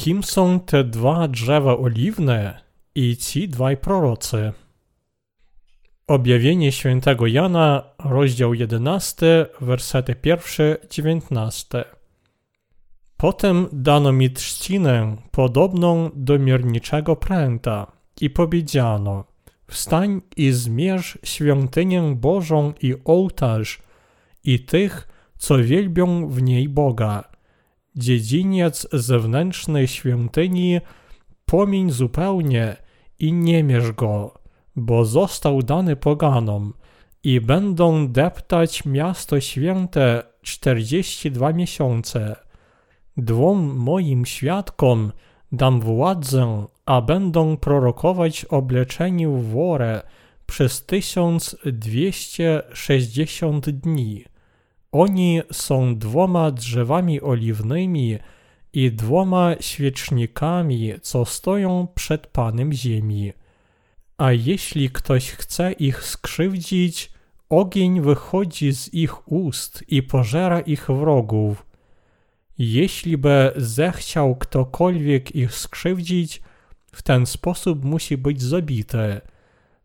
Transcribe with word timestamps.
Kim 0.00 0.22
są 0.22 0.60
te 0.60 0.84
dwa 0.84 1.28
drzewa 1.28 1.78
oliwne 1.78 2.60
i 2.94 3.16
ci 3.16 3.48
dwaj 3.48 3.76
prorocy? 3.76 4.52
Objawienie 6.06 6.72
świętego 6.72 7.26
Jana, 7.26 7.82
rozdział 8.04 8.54
11, 8.54 9.46
wersety 9.60 10.14
1-19. 10.14 11.84
Potem 13.16 13.66
dano 13.72 14.12
mi 14.12 14.30
trzcinę 14.30 15.16
podobną 15.30 16.10
do 16.14 16.38
mierniczego 16.38 17.16
pręta 17.16 17.92
i 18.20 18.30
powiedziano 18.30 19.24
Wstań 19.66 20.20
i 20.36 20.52
zmierz 20.52 21.18
świątynię 21.22 22.02
Bożą 22.16 22.72
i 22.82 22.94
ołtarz 23.04 23.78
i 24.44 24.60
tych, 24.60 25.08
co 25.38 25.58
wielbią 25.58 26.28
w 26.28 26.42
niej 26.42 26.68
Boga. 26.68 27.29
Dziedziniec 27.96 28.88
zewnętrznej 28.92 29.88
świątyni 29.88 30.80
pomiń 31.46 31.90
zupełnie 31.90 32.76
i 33.18 33.32
nie 33.32 33.62
mierz 33.64 33.92
go, 33.92 34.34
bo 34.76 35.04
został 35.04 35.62
dany 35.62 35.96
poganom 35.96 36.72
i 37.24 37.40
będą 37.40 38.08
deptać 38.08 38.84
miasto 38.84 39.40
święte 39.40 40.22
czterdzieści 40.42 41.30
dwa 41.30 41.52
miesiące. 41.52 42.36
Dwom 43.16 43.76
moim 43.76 44.26
świadkom 44.26 45.12
dam 45.52 45.80
władzę, 45.80 46.66
a 46.86 47.00
będą 47.00 47.56
prorokować 47.56 48.44
obleczeni 48.44 49.26
w 49.26 49.42
worę 49.42 50.02
przez 50.46 50.86
tysiąc 50.86 51.56
dwieście 51.64 52.62
sześćdziesiąt 52.72 53.70
dni. 53.70 54.24
Oni 54.92 55.40
są 55.52 55.98
dwoma 55.98 56.50
drzewami 56.50 57.20
oliwnymi 57.20 58.18
i 58.72 58.92
dwoma 58.92 59.54
świecznikami, 59.60 60.92
co 61.02 61.24
stoją 61.24 61.88
przed 61.94 62.26
Panem 62.26 62.72
ziemi. 62.72 63.32
A 64.18 64.32
jeśli 64.32 64.90
ktoś 64.90 65.30
chce 65.30 65.72
ich 65.72 66.04
skrzywdzić, 66.04 67.12
ogień 67.48 68.00
wychodzi 68.00 68.74
z 68.74 68.94
ich 68.94 69.32
ust 69.32 69.84
i 69.88 70.02
pożera 70.02 70.60
ich 70.60 70.86
wrogów. 70.86 71.66
Jeśli 72.58 73.18
by 73.18 73.52
zechciał 73.56 74.36
ktokolwiek 74.36 75.36
ich 75.36 75.54
skrzywdzić, 75.54 76.42
w 76.92 77.02
ten 77.02 77.26
sposób 77.26 77.84
musi 77.84 78.16
być 78.16 78.42
zabity. 78.42 79.20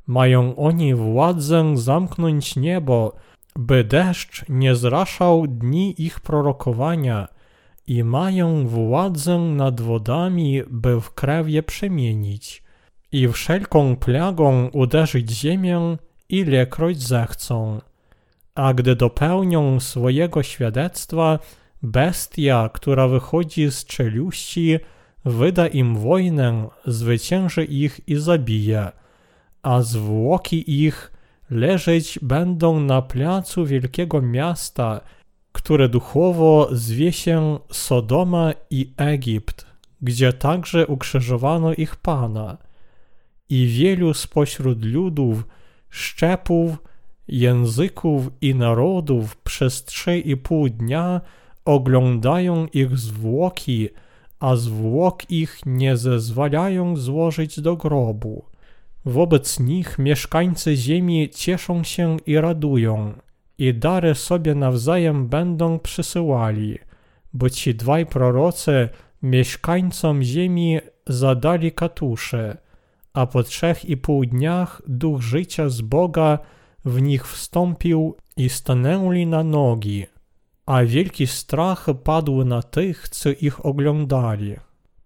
Mają 0.08 0.56
oni 0.56 0.96
władzę 0.96 1.78
zamknąć 1.78 2.56
niebo, 2.56 3.16
by 3.60 3.84
deszcz 3.84 4.46
nie 4.50 4.76
zraszał 4.76 5.48
dni 5.48 6.02
ich 6.02 6.20
prorokowania 6.20 7.28
i 7.88 8.04
mają 8.04 8.68
władzę 8.68 9.38
nad 9.38 9.82
wodami, 9.82 10.62
by 10.68 11.02
w 11.02 11.14
krew 11.14 11.50
je 11.50 11.64
przemienić 11.64 12.64
i 13.12 13.28
wszelką 13.28 13.96
plagą 13.96 14.68
uderzyć 14.68 15.32
ziemię, 15.32 15.98
ilekroć 16.30 17.02
zechcą. 17.02 17.82
A 18.56 18.74
gdy 18.74 18.96
dopełnią 18.96 19.80
swojego 19.80 20.44
świadectwa, 20.44 21.40
bestia, 21.84 22.70
która 22.74 23.08
wychodzi 23.08 23.72
z 23.72 23.86
czeluści, 23.86 24.80
wyda 25.26 25.68
im 25.68 25.96
wojnę, 25.98 26.68
zwycięży 26.86 27.66
ich 27.66 28.00
i 28.08 28.16
zabije, 28.16 28.92
a 29.64 29.82
zwłoki 29.82 30.84
ich 30.86 31.15
leżeć 31.50 32.20
będą 32.22 32.80
na 32.80 33.02
placu 33.02 33.66
wielkiego 33.66 34.22
miasta, 34.22 35.02
które 35.52 35.90
duchowo 35.90 36.70
zwie 36.72 37.12
się 37.12 37.60
Sodoma 37.72 38.54
i 38.70 38.94
Egipt, 38.98 39.66
gdzie 40.02 40.34
także 40.34 40.88
ukrzyżowano 40.88 41.74
ich 41.74 41.96
Pana. 41.96 42.58
I 43.50 43.68
wielu 43.68 44.14
spośród 44.14 44.86
ludów, 44.86 45.44
szczepów, 45.90 46.78
języków 47.28 48.30
i 48.42 48.56
narodów 48.56 49.38
przez 49.38 49.86
trzy 49.86 50.20
i 50.20 50.38
pół 50.38 50.70
dnia 50.70 51.22
oglądają 51.66 52.68
ich 52.74 52.98
zwłoki, 52.98 53.90
a 54.40 54.56
zwłok 54.56 55.32
ich 55.32 55.60
nie 55.66 55.98
zezwalają 55.98 56.98
złożyć 56.98 57.60
do 57.62 57.76
grobu. 57.76 58.46
Wobec 59.06 59.60
nich 59.60 60.00
mieszkańcy 60.00 60.76
ziemi 60.76 61.30
cieszą 61.30 61.84
się 61.84 62.18
i 62.26 62.38
radują, 62.38 63.14
i 63.58 63.74
dary 63.74 64.16
sobie 64.16 64.56
nawzajem 64.56 65.28
będą 65.28 65.80
przysyłali, 65.80 66.80
bo 67.34 67.50
ci 67.50 67.76
dwaj 67.76 68.06
prorocy 68.06 68.90
mieszkańcom 69.22 70.24
ziemi 70.24 70.80
zadali 71.08 71.72
katusze, 71.72 72.58
a 73.14 73.26
po 73.26 73.44
trzech 73.44 73.86
i 73.86 73.98
pół 73.98 74.26
dniach 74.26 74.82
duch 74.88 75.22
życia 75.22 75.70
z 75.70 75.82
Boga 75.82 76.40
w 76.86 77.02
nich 77.02 77.28
wstąpił 77.28 78.16
i 78.38 78.50
stanęli 78.50 79.26
na 79.26 79.44
nogi, 79.44 80.06
a 80.66 80.84
wielki 80.84 81.28
strach 81.28 81.88
padł 82.04 82.46
na 82.46 82.62
tych, 82.62 83.10
co 83.10 83.30
ich 83.30 83.66
oglądali 83.66 84.56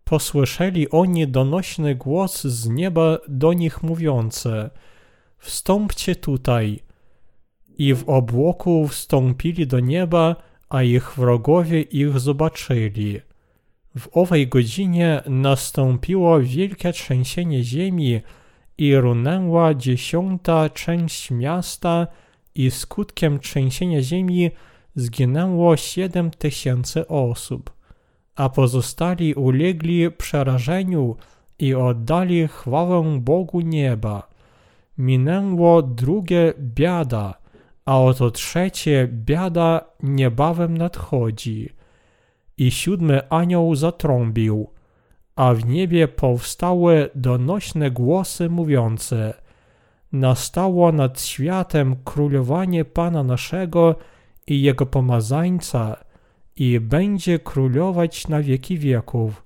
posłyszeli 0.09 0.89
oni 0.89 1.27
donośny 1.27 1.95
głos 1.95 2.43
z 2.43 2.69
nieba 2.69 3.17
do 3.27 3.53
nich 3.53 3.83
mówiący 3.83 4.69
Wstąpcie 5.37 6.15
tutaj. 6.15 6.79
I 7.77 7.93
w 7.93 8.09
obłoku 8.09 8.87
wstąpili 8.87 9.67
do 9.67 9.79
nieba, 9.79 10.35
a 10.69 10.83
ich 10.83 11.13
wrogowie 11.17 11.81
ich 11.81 12.19
zobaczyli. 12.19 13.19
W 13.97 14.07
owej 14.11 14.47
godzinie 14.47 15.21
nastąpiło 15.27 16.39
wielkie 16.39 16.93
trzęsienie 16.93 17.63
ziemi 17.63 18.21
i 18.77 18.95
runęła 18.95 19.73
dziesiąta 19.73 20.69
część 20.69 21.31
miasta 21.31 22.07
i 22.55 22.71
skutkiem 22.71 23.39
trzęsienia 23.39 24.01
ziemi 24.01 24.51
zginęło 24.95 25.77
siedem 25.77 26.31
tysięcy 26.31 27.07
osób 27.07 27.78
a 28.35 28.49
pozostali 28.49 29.33
ulegli 29.33 30.11
przerażeniu 30.11 31.15
i 31.59 31.75
oddali 31.75 32.47
chwałę 32.47 33.19
Bogu 33.19 33.61
nieba. 33.61 34.27
Minęło 34.97 35.81
drugie 35.81 36.53
biada, 36.59 37.33
a 37.85 37.99
oto 37.99 38.31
trzecie 38.31 39.07
biada 39.11 39.85
niebawem 40.03 40.77
nadchodzi. 40.77 41.69
I 42.57 42.71
siódmy 42.71 43.29
anioł 43.29 43.75
zatrąbił, 43.75 44.69
a 45.35 45.53
w 45.53 45.65
niebie 45.65 46.07
powstały 46.07 47.09
donośne 47.15 47.91
głosy 47.91 48.49
mówiące 48.49 49.33
Nastało 50.11 50.91
nad 50.91 51.21
światem 51.21 51.95
królowanie 52.03 52.85
Pana 52.85 53.23
naszego 53.23 53.95
i 54.47 54.61
Jego 54.61 54.85
pomazańca– 54.85 55.95
i 56.59 56.79
będzie 56.79 57.39
królować 57.39 58.27
na 58.27 58.41
wieki 58.41 58.77
wieków, 58.77 59.43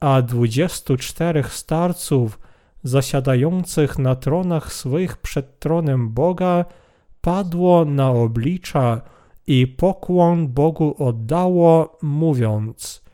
a 0.00 0.22
dwudziestu 0.22 0.96
czterech 0.96 1.54
starców 1.54 2.38
zasiadających 2.82 3.98
na 3.98 4.16
tronach 4.16 4.72
swych 4.72 5.16
przed 5.16 5.58
tronem 5.58 6.08
Boga 6.12 6.64
padło 7.20 7.84
na 7.84 8.10
oblicza 8.10 9.00
i 9.46 9.66
pokłon 9.66 10.48
Bogu 10.48 10.94
oddało, 10.98 11.98
mówiąc 12.02 13.06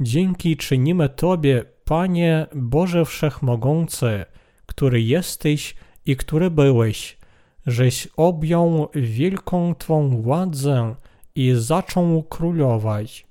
Dzięki 0.00 0.56
czynimy 0.56 1.08
Tobie, 1.08 1.64
Panie 1.84 2.46
Boże 2.54 3.04
Wszechmogący, 3.04 4.24
który 4.66 5.02
jesteś 5.02 5.74
i 6.06 6.16
który 6.16 6.50
byłeś, 6.50 7.18
żeś 7.66 8.08
objął 8.16 8.88
wielką 8.94 9.74
Twą 9.74 10.22
władzę 10.22 10.94
i 11.34 11.52
zaczął 11.54 12.22
królować. 12.22 13.26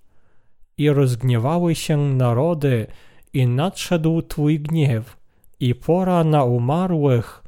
I 0.78 0.90
rozgniewały 0.90 1.76
się 1.76 1.98
narody, 1.98 2.88
i 3.34 3.48
nadszedł 3.48 4.22
Twój 4.22 4.60
gniew, 4.60 5.18
i 5.60 5.76
pora 5.76 6.24
na 6.24 6.44
umarłych, 6.44 7.44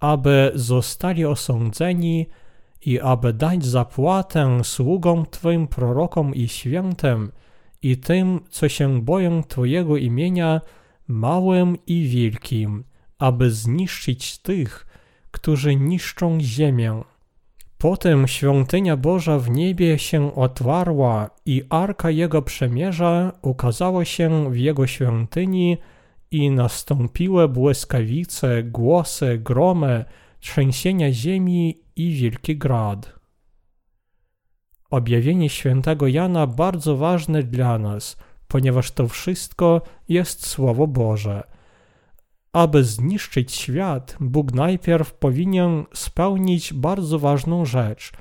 aby 0.00 0.52
zostali 0.54 1.24
osądzeni, 1.24 2.26
i 2.80 3.00
aby 3.00 3.32
dać 3.32 3.64
zapłatę 3.64 4.60
sługom 4.64 5.26
Twym 5.30 5.68
prorokom 5.68 6.34
i 6.34 6.48
świętym, 6.48 7.32
i 7.82 7.96
tym, 7.96 8.40
co 8.50 8.68
się 8.68 9.02
boją 9.02 9.42
Twojego 9.42 9.96
imienia, 9.96 10.60
małym 11.08 11.76
i 11.86 12.08
wielkim, 12.08 12.84
aby 13.18 13.50
zniszczyć 13.50 14.38
tych, 14.38 14.86
którzy 15.30 15.76
niszczą 15.76 16.40
ziemię. 16.40 17.02
Potem 17.78 18.28
świątynia 18.28 18.96
Boża 18.96 19.38
w 19.38 19.50
niebie 19.50 19.98
się 19.98 20.34
otwarła 20.34 21.30
i 21.46 21.62
arka 21.70 22.10
Jego 22.10 22.42
przemierza 22.42 23.32
ukazała 23.42 24.04
się 24.04 24.50
w 24.50 24.56
Jego 24.56 24.86
świątyni 24.86 25.78
i 26.30 26.50
nastąpiły 26.50 27.48
błyskawice, 27.48 28.62
głosy, 28.62 29.38
gromy, 29.38 30.04
trzęsienia 30.40 31.12
ziemi 31.12 31.80
i 31.96 32.10
wielki 32.10 32.56
grad. 32.56 33.12
Objawienie 34.90 35.48
świętego 35.48 36.06
Jana 36.06 36.46
bardzo 36.46 36.96
ważne 36.96 37.42
dla 37.42 37.78
nas, 37.78 38.16
ponieważ 38.48 38.90
to 38.90 39.08
wszystko 39.08 39.82
jest 40.08 40.46
Słowo 40.46 40.86
Boże. 40.86 41.55
Aby 42.56 42.84
zniszczyć 42.84 43.52
świat, 43.52 44.16
Bóg 44.20 44.54
najpierw 44.54 45.14
powinien 45.14 45.84
spełnić 45.94 46.72
bardzo 46.72 47.18
ważną 47.18 47.64
rzecz, 47.64 48.12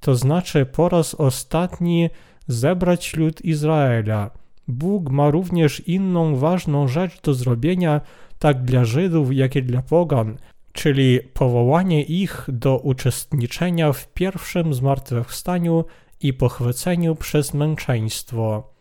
to 0.00 0.14
znaczy 0.14 0.66
po 0.66 0.88
raz 0.88 1.14
ostatni 1.14 2.10
zebrać 2.48 3.16
lud 3.16 3.44
Izraela. 3.44 4.30
Bóg 4.68 5.10
ma 5.10 5.30
również 5.30 5.80
inną 5.80 6.36
ważną 6.36 6.88
rzecz 6.88 7.20
do 7.20 7.34
zrobienia, 7.34 8.00
tak 8.38 8.64
dla 8.64 8.84
Żydów, 8.84 9.34
jak 9.34 9.56
i 9.56 9.62
dla 9.62 9.82
Pogan, 9.82 10.36
czyli 10.72 11.20
powołanie 11.20 12.02
ich 12.02 12.46
do 12.48 12.78
uczestniczenia 12.78 13.92
w 13.92 14.08
pierwszym 14.12 14.74
zmartwychwstaniu 14.74 15.84
i 16.20 16.32
pochwyceniu 16.32 17.14
przez 17.14 17.54
męczeństwo. 17.54 18.72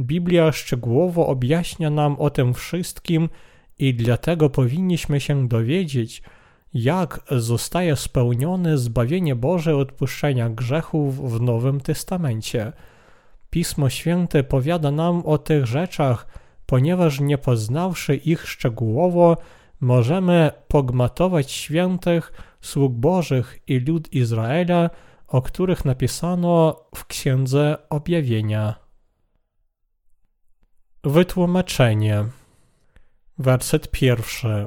Biblia 0.00 0.52
szczegółowo 0.52 1.26
objaśnia 1.26 1.90
nam 1.90 2.16
o 2.18 2.30
tym 2.30 2.54
wszystkim 2.54 3.28
i 3.80 3.94
dlatego 3.94 4.50
powinniśmy 4.50 5.20
się 5.20 5.48
dowiedzieć, 5.48 6.22
jak 6.74 7.20
zostaje 7.30 7.96
spełnione 7.96 8.78
zbawienie 8.78 9.36
Boże 9.36 9.76
odpuszczenia 9.76 10.50
grzechów 10.50 11.32
w 11.32 11.40
Nowym 11.40 11.80
Testamencie. 11.80 12.72
Pismo 13.50 13.90
Święte 13.90 14.44
powiada 14.44 14.90
nam 14.90 15.26
o 15.26 15.38
tych 15.38 15.66
rzeczach, 15.66 16.26
ponieważ 16.66 17.20
nie 17.20 17.38
poznawszy 17.38 18.16
ich 18.16 18.48
szczegółowo, 18.48 19.36
możemy 19.80 20.50
pogmatować 20.68 21.52
świętych, 21.52 22.32
sług 22.60 22.92
Bożych 22.92 23.58
i 23.66 23.78
lud 23.78 24.12
Izraela, 24.12 24.90
o 25.28 25.42
których 25.42 25.84
napisano 25.84 26.84
w 26.94 27.06
Księdze 27.06 27.76
Objawienia. 27.88 28.74
Wytłumaczenie. 31.04 32.39
Werset 33.40 33.90
pierwszy. 33.90 34.66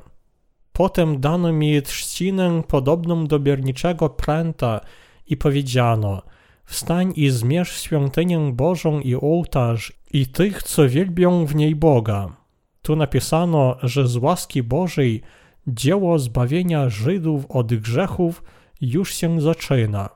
Potem 0.72 1.20
dano 1.20 1.54
mi 1.54 1.82
trzcinę 1.82 2.64
podobną 2.68 3.28
do 3.28 3.40
bierniczego 3.40 4.10
pręta 4.10 4.82
i 5.28 5.38
powiedziano 5.38 6.22
Wstań 6.66 7.14
i 7.16 7.30
zmierz 7.30 7.82
świątynię 7.82 8.52
Bożą 8.54 9.00
i 9.00 9.16
ołtarz 9.16 9.94
i 10.14 10.28
tych, 10.28 10.64
co 10.64 10.90
wielbią 10.90 11.46
w 11.46 11.56
niej 11.56 11.76
Boga. 11.76 12.36
Tu 12.82 12.96
napisano, 12.96 13.76
że 13.84 14.08
z 14.08 14.18
łaski 14.18 14.64
Bożej 14.64 15.22
dzieło 15.68 16.20
zbawienia 16.20 16.90
Żydów 16.90 17.46
od 17.50 17.76
grzechów 17.76 18.44
już 18.82 19.14
się 19.14 19.42
zaczyna. 19.42 20.10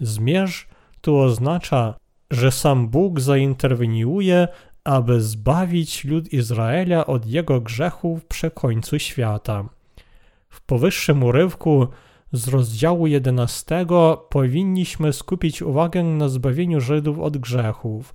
Zmierz 0.00 0.68
tu 1.00 1.16
oznacza, 1.16 1.94
że 2.30 2.52
sam 2.52 2.88
Bóg 2.88 3.20
zainterweniuje, 3.20 4.48
aby 4.88 5.20
zbawić 5.20 6.04
lud 6.04 6.32
Izraela 6.32 7.06
od 7.06 7.26
jego 7.26 7.60
grzechów 7.60 8.24
przy 8.24 8.50
końcu 8.50 8.98
świata. 8.98 9.64
W 10.48 10.60
powyższym 10.60 11.22
urywku 11.22 11.88
z 12.32 12.48
rozdziału 12.48 13.06
11 13.06 13.86
powinniśmy 14.30 15.12
skupić 15.12 15.62
uwagę 15.62 16.02
na 16.04 16.28
zbawieniu 16.28 16.80
Żydów 16.80 17.18
od 17.18 17.38
grzechów. 17.38 18.14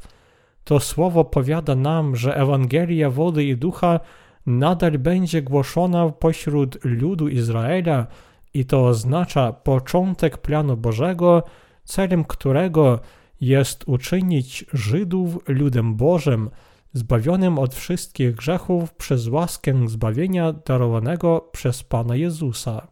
To 0.63 0.79
słowo 0.79 1.25
powiada 1.25 1.75
nam, 1.75 2.15
że 2.15 2.37
Ewangelia 2.37 3.09
wody 3.09 3.43
i 3.43 3.57
ducha 3.57 3.99
nadal 4.45 4.99
będzie 4.99 5.41
głoszona 5.41 6.09
pośród 6.09 6.77
ludu 6.83 7.27
Izraela 7.27 8.07
i 8.53 8.65
to 8.65 8.85
oznacza 8.85 9.51
początek 9.51 10.37
planu 10.37 10.77
Bożego, 10.77 11.43
celem 11.83 12.23
którego 12.23 12.99
jest 13.45 13.83
uczynić 13.87 14.65
Żydów 14.73 15.37
ludem 15.47 15.95
Bożym, 15.95 16.49
zbawionym 16.93 17.59
od 17.59 17.75
wszystkich 17.75 18.35
grzechów 18.35 18.93
przez 18.93 19.27
łaskę 19.27 19.87
zbawienia 19.87 20.53
darowanego 20.53 21.49
przez 21.51 21.83
Pana 21.83 22.15
Jezusa. 22.15 22.87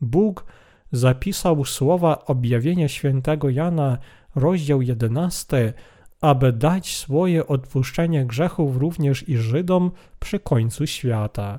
Bóg 0.00 0.44
zapisał 0.92 1.64
słowa 1.64 2.24
objawienia 2.24 2.88
świętego 2.88 3.50
Jana, 3.50 3.98
rozdział 4.34 4.82
11, 4.82 5.72
aby 6.20 6.52
dać 6.52 6.96
swoje 6.96 7.46
odpuszczenie 7.46 8.26
grzechów 8.26 8.76
również 8.76 9.28
i 9.28 9.36
Żydom 9.36 9.90
przy 10.20 10.38
końcu 10.38 10.86
świata. 10.86 11.58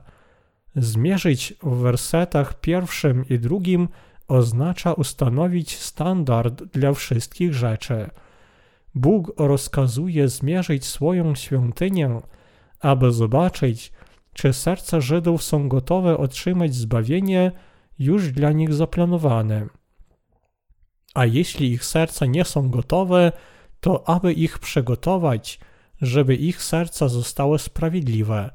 Zmierzyć 0.75 1.53
w 1.63 1.75
wersetach 1.75 2.59
pierwszym 2.59 3.25
i 3.29 3.39
drugim 3.39 3.87
oznacza 4.27 4.93
ustanowić 4.93 5.77
standard 5.77 6.63
dla 6.63 6.93
wszystkich 6.93 7.53
rzeczy. 7.53 8.09
Bóg 8.95 9.33
rozkazuje 9.37 10.29
zmierzyć 10.29 10.85
swoją 10.85 11.35
świątynię, 11.35 12.21
aby 12.79 13.11
zobaczyć, 13.11 13.91
czy 14.33 14.53
serca 14.53 15.01
Żydów 15.01 15.43
są 15.43 15.69
gotowe 15.69 16.17
otrzymać 16.17 16.75
zbawienie 16.75 17.51
już 17.99 18.31
dla 18.31 18.51
nich 18.51 18.73
zaplanowane. 18.73 19.67
A 21.13 21.25
jeśli 21.25 21.71
ich 21.71 21.85
serca 21.85 22.25
nie 22.25 22.45
są 22.45 22.69
gotowe, 22.69 23.31
to 23.79 24.09
aby 24.09 24.33
ich 24.33 24.59
przygotować, 24.59 25.59
żeby 26.01 26.35
ich 26.35 26.63
serca 26.63 27.07
zostały 27.07 27.59
sprawiedliwe. 27.59 28.51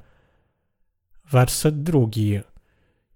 Werset 1.31 1.83
drugi. 1.83 2.41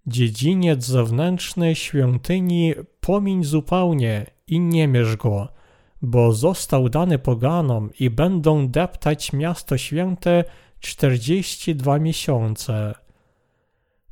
Dziedziniec 0.06 0.84
zewnętrzny 0.84 1.75
świątyni 1.75 2.75
pomiń 3.00 3.44
zupełnie 3.44 4.26
i 4.46 4.61
nie 4.61 4.88
mierz 4.88 5.17
go, 5.17 5.49
bo 6.02 6.32
został 6.32 6.88
dany 6.88 7.19
poganom 7.19 7.91
i 8.00 8.11
będą 8.11 8.69
deptać 8.69 9.32
miasto 9.32 9.79
święte 9.79 10.44
czterdzieści 10.81 11.75
dwa 11.75 11.99
miesiące. 11.99 12.94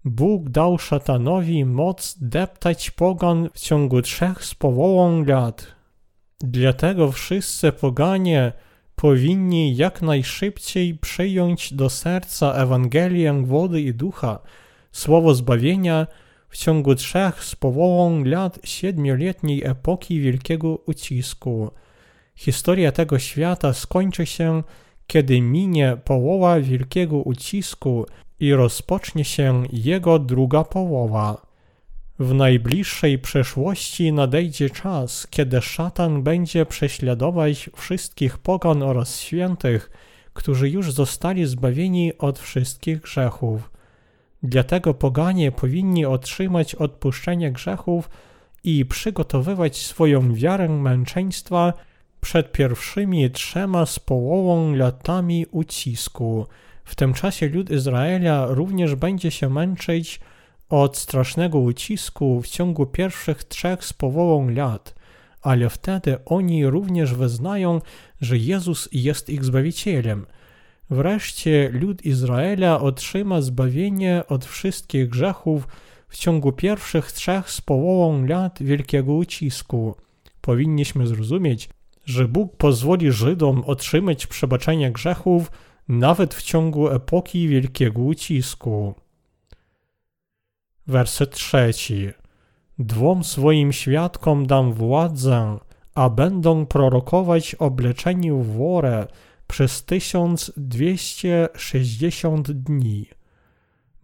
Bóg 0.05 0.49
dał 0.49 0.79
szatanowi 0.79 1.65
moc 1.65 2.17
deptać 2.21 2.91
pogan 2.91 3.49
w 3.55 3.61
ciągu 3.61 4.03
trzech 4.03 4.45
z 4.45 4.55
połową 4.55 5.25
lat. 5.25 5.67
Dlatego 6.41 7.13
wszyscy 7.13 7.73
poganie 7.73 8.53
powinni 8.97 9.77
jak 9.77 10.03
najszybciej 10.03 10.95
przyjąć 10.95 11.73
do 11.75 11.91
serca 11.91 12.53
Ewangelię 12.53 13.43
wody 13.47 13.81
i 13.81 13.95
ducha, 13.95 14.39
słowo 14.93 15.35
zbawienia 15.35 16.07
w 16.49 16.57
ciągu 16.57 16.95
trzech 16.95 17.45
z 17.45 17.57
połową 17.57 18.25
lat 18.25 18.59
siedmioletniej 18.65 19.65
epoki 19.65 20.21
wielkiego 20.21 20.77
ucisku. 20.87 21.71
Historia 22.35 22.93
tego 22.93 23.19
świata 23.19 23.73
skończy 23.73 24.27
się, 24.27 24.63
kiedy 25.07 25.41
minie 25.41 25.97
połowa 26.05 26.61
wielkiego 26.61 27.17
ucisku 27.17 28.07
i 28.41 28.55
rozpocznie 28.55 29.25
się 29.25 29.63
jego 29.73 30.19
druga 30.19 30.65
połowa. 30.65 31.47
W 32.19 32.35
najbliższej 32.35 33.19
przeszłości 33.19 34.13
nadejdzie 34.13 34.71
czas, 34.71 35.27
kiedy 35.31 35.63
szatan 35.63 36.23
będzie 36.23 36.67
prześladować 36.67 37.71
wszystkich 37.77 38.39
pogan 38.39 38.83
oraz 38.83 39.21
świętych, 39.21 39.91
którzy 40.33 40.71
już 40.71 40.93
zostali 40.93 41.47
zbawieni 41.47 42.19
od 42.19 42.39
wszystkich 42.39 43.01
grzechów. 43.01 43.71
Dlatego 44.43 44.95
poganie 44.95 45.53
powinni 45.53 46.05
otrzymać 46.05 46.75
odpuszczenie 46.75 47.53
grzechów 47.53 48.11
i 48.65 48.87
przygotowywać 48.87 49.77
swoją 49.77 50.35
wiarę 50.35 50.69
męczeństwa 50.69 51.73
przed 52.21 52.53
pierwszymi 52.53 53.31
trzema 53.31 53.87
z 53.87 53.99
połową 53.99 54.75
latami 54.75 55.47
ucisku. 55.51 56.47
W 56.85 56.95
tym 56.95 57.15
czasie 57.15 57.49
lud 57.49 57.71
Izraela 57.71 58.47
również 58.47 58.95
będzie 58.95 59.31
się 59.31 59.49
męczyć 59.51 60.21
od 60.69 60.97
strasznego 60.97 61.59
ucisku 61.59 62.43
w 62.43 62.49
ciągu 62.49 62.87
pierwszych 62.87 63.45
trzech 63.45 63.85
z 63.85 63.93
połową 63.93 64.49
lat, 64.49 64.95
ale 65.43 65.71
wtedy 65.71 66.25
oni 66.25 66.67
również 66.67 67.15
wyznają, 67.15 67.81
że 68.21 68.39
Jezus 68.39 68.89
jest 68.93 69.31
ich 69.31 69.45
Zbawicielem. 69.45 70.27
Wreszcie 70.91 71.71
lud 71.73 72.05
Izraela 72.05 72.81
otrzyma 72.81 73.41
zbawienie 73.41 74.23
od 74.29 74.45
wszystkich 74.45 75.09
grzechów 75.09 75.69
w 76.09 76.17
ciągu 76.17 76.53
pierwszych 76.53 77.13
trzech 77.13 77.51
z 77.51 77.61
połową 77.61 78.27
lat 78.27 78.63
wielkiego 78.63 79.13
ucisku. 79.15 79.95
Powinniśmy 80.41 81.07
zrozumieć, 81.07 81.69
że 82.05 82.29
Bóg 82.29 82.57
pozwoli 82.57 83.13
Żydom 83.13 83.65
otrzymać 83.67 84.27
przebaczenie 84.27 84.93
grzechów 84.93 85.51
nawet 85.89 86.35
w 86.35 86.43
ciągu 86.43 86.89
epoki 86.89 87.49
wielkiego 87.49 88.03
ucisku. 88.03 88.95
Werset 90.87 91.31
trzeci. 91.31 92.09
Dwom 92.79 93.25
swoim 93.25 93.73
świadkom 93.73 94.47
dam 94.47 94.73
władzę, 94.73 95.59
a 95.95 96.11
będą 96.11 96.67
prorokować 96.67 97.55
obleczeni 97.55 98.33
w 98.33 98.47
worę 98.47 99.07
przez 99.49 99.85
1260 99.85 102.53
dni. 102.53 103.07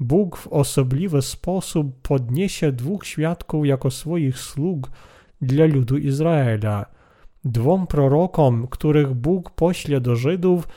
Bóg 0.00 0.36
w 0.36 0.48
osobliwy 0.48 1.22
sposób 1.22 2.00
podniesie 2.02 2.72
dwóch 2.72 3.06
świadków 3.06 3.66
jako 3.66 3.90
swoich 3.90 4.38
sług 4.38 4.90
dla 5.40 5.66
ludu 5.66 5.98
Izraela. 5.98 6.86
Dwom 7.44 7.86
prorokom, 7.86 8.66
których 8.66 9.14
Bóg 9.14 9.50
pośle 9.50 10.00
do 10.00 10.16
Żydów, 10.16 10.68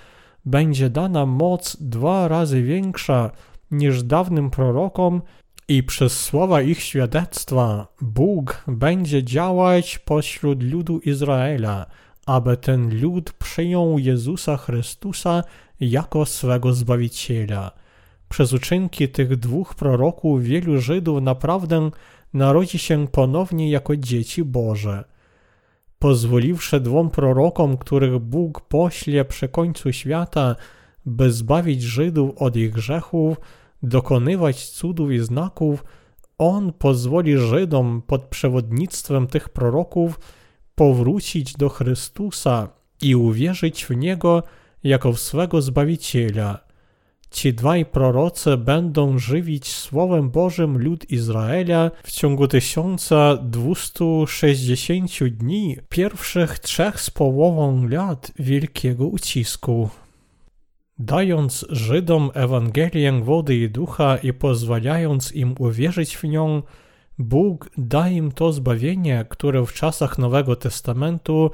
będzie 0.45 0.89
dana 0.89 1.25
moc 1.25 1.77
dwa 1.79 2.27
razy 2.27 2.63
większa 2.63 3.31
niż 3.71 4.03
dawnym 4.03 4.49
prorokom 4.49 5.21
i 5.67 5.83
przez 5.83 6.19
słowa 6.19 6.61
ich 6.61 6.81
świadectwa 6.81 7.87
Bóg 8.01 8.63
będzie 8.67 9.23
działać 9.23 9.99
pośród 9.99 10.63
ludu 10.63 10.99
Izraela, 10.99 11.85
aby 12.27 12.57
ten 12.57 13.01
lud 13.01 13.33
przyjął 13.33 13.99
Jezusa 13.99 14.57
Chrystusa 14.57 15.43
jako 15.79 16.25
swego 16.25 16.73
Zbawiciela. 16.73 17.71
Przez 18.29 18.53
uczynki 18.53 19.09
tych 19.09 19.35
dwóch 19.35 19.75
proroków 19.75 20.43
wielu 20.43 20.81
Żydów 20.81 21.21
naprawdę 21.21 21.89
narodzi 22.33 22.79
się 22.79 23.07
ponownie 23.07 23.69
jako 23.69 23.97
dzieci 23.97 24.43
Boże. 24.43 25.03
Pozwoliwszy 25.99 26.79
dwom 26.79 27.09
prorokom, 27.09 27.77
których 27.77 28.19
Bóg 28.19 28.61
pośle 28.61 29.25
przy 29.25 29.49
końcu 29.49 29.93
świata, 29.93 30.55
by 31.05 31.31
zbawić 31.31 31.81
Żydów 31.81 32.31
od 32.37 32.55
ich 32.55 32.71
grzechów, 32.71 33.37
dokonywać 33.83 34.69
cudów 34.69 35.11
i 35.11 35.19
znaków, 35.19 35.85
On 36.37 36.73
pozwoli 36.73 37.37
Żydom 37.37 38.01
pod 38.07 38.23
przewodnictwem 38.23 39.27
tych 39.27 39.49
proroków 39.49 40.19
powrócić 40.77 41.53
do 41.53 41.69
Chrystusa 41.69 42.69
i 43.01 43.15
uwierzyć 43.15 43.85
w 43.85 43.89
Niego 43.89 44.43
jako 44.83 45.13
w 45.13 45.19
swego 45.19 45.61
Zbawiciela. 45.61 46.59
Ci 47.31 47.53
dwaj 47.53 47.85
prorocy 47.85 48.57
będą 48.57 49.19
żywić 49.19 49.67
Słowem 49.67 50.29
Bożym 50.29 50.77
lud 50.77 51.11
Izraela 51.11 51.91
w 52.03 52.11
ciągu 52.11 52.47
1260 52.47 55.23
dni, 55.23 55.77
pierwszych 55.89 56.59
trzech 56.59 57.01
z 57.01 57.09
połową 57.09 57.87
lat 57.87 58.31
wielkiego 58.39 59.07
ucisku. 59.07 59.89
Dając 60.99 61.65
Żydom 61.69 62.31
Ewangelię 62.33 63.21
wody 63.23 63.55
i 63.55 63.69
ducha 63.69 64.17
i 64.17 64.33
pozwalając 64.33 65.31
im 65.31 65.55
uwierzyć 65.59 66.17
w 66.17 66.23
nią, 66.23 66.61
Bóg 67.19 67.69
da 67.77 68.09
im 68.09 68.31
to 68.31 68.53
zbawienie, 68.53 69.25
które 69.29 69.65
w 69.65 69.73
czasach 69.73 70.17
Nowego 70.17 70.55
Testamentu 70.55 71.51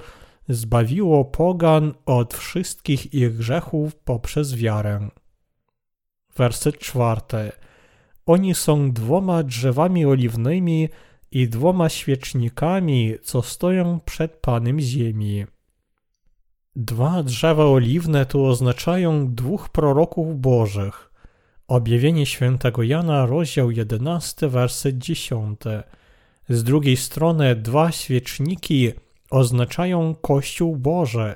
zbawiło 0.49 1.25
pogan 1.25 1.93
od 2.05 2.33
wszystkich 2.33 3.13
ich 3.13 3.37
grzechów 3.37 3.95
poprzez 3.95 4.55
wiarę. 4.55 5.09
Werset 6.37 6.77
czwarty. 6.77 7.51
Oni 8.25 8.55
są 8.55 8.91
dwoma 8.91 9.43
drzewami 9.43 10.05
oliwnymi 10.05 10.89
i 11.31 11.49
dwoma 11.49 11.89
świecznikami, 11.89 13.13
co 13.23 13.41
stoją 13.41 13.99
przed 13.99 14.31
Panem 14.33 14.79
Ziemi. 14.79 15.45
Dwa 16.75 17.23
drzewa 17.23 17.65
oliwne 17.65 18.25
tu 18.25 18.45
oznaczają 18.45 19.35
dwóch 19.35 19.69
proroków 19.69 20.39
bożych. 20.39 21.12
Objawienie 21.67 22.25
świętego 22.25 22.83
Jana, 22.83 23.25
rozdział 23.25 23.71
11, 23.71 24.47
werset 24.47 24.97
10. 24.97 25.59
Z 26.49 26.63
drugiej 26.63 26.97
strony 26.97 27.55
dwa 27.55 27.91
świeczniki 27.91 28.91
oznaczają 29.29 30.15
Kościół 30.15 30.77
Boży, 30.77 31.35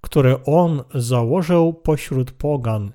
który 0.00 0.44
On 0.44 0.82
założył 0.94 1.72
pośród 1.72 2.30
pogan, 2.30 2.92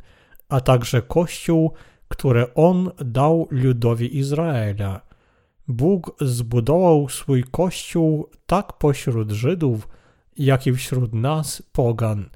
a 0.50 0.62
także 0.62 1.02
Kościół, 1.02 1.74
który 2.08 2.54
On 2.54 2.92
dał 3.06 3.48
ludowi 3.52 4.18
Izraela. 4.18 5.02
Bóg 5.68 6.16
zbudował 6.22 7.10
swój 7.10 7.44
Kościół 7.44 8.30
tak 8.46 8.74
pośród 8.74 9.32
Żydów, 9.32 9.88
jak 10.38 10.68
i 10.68 10.74
wśród 10.74 11.14
nas, 11.14 11.64
pogan, 11.72 12.30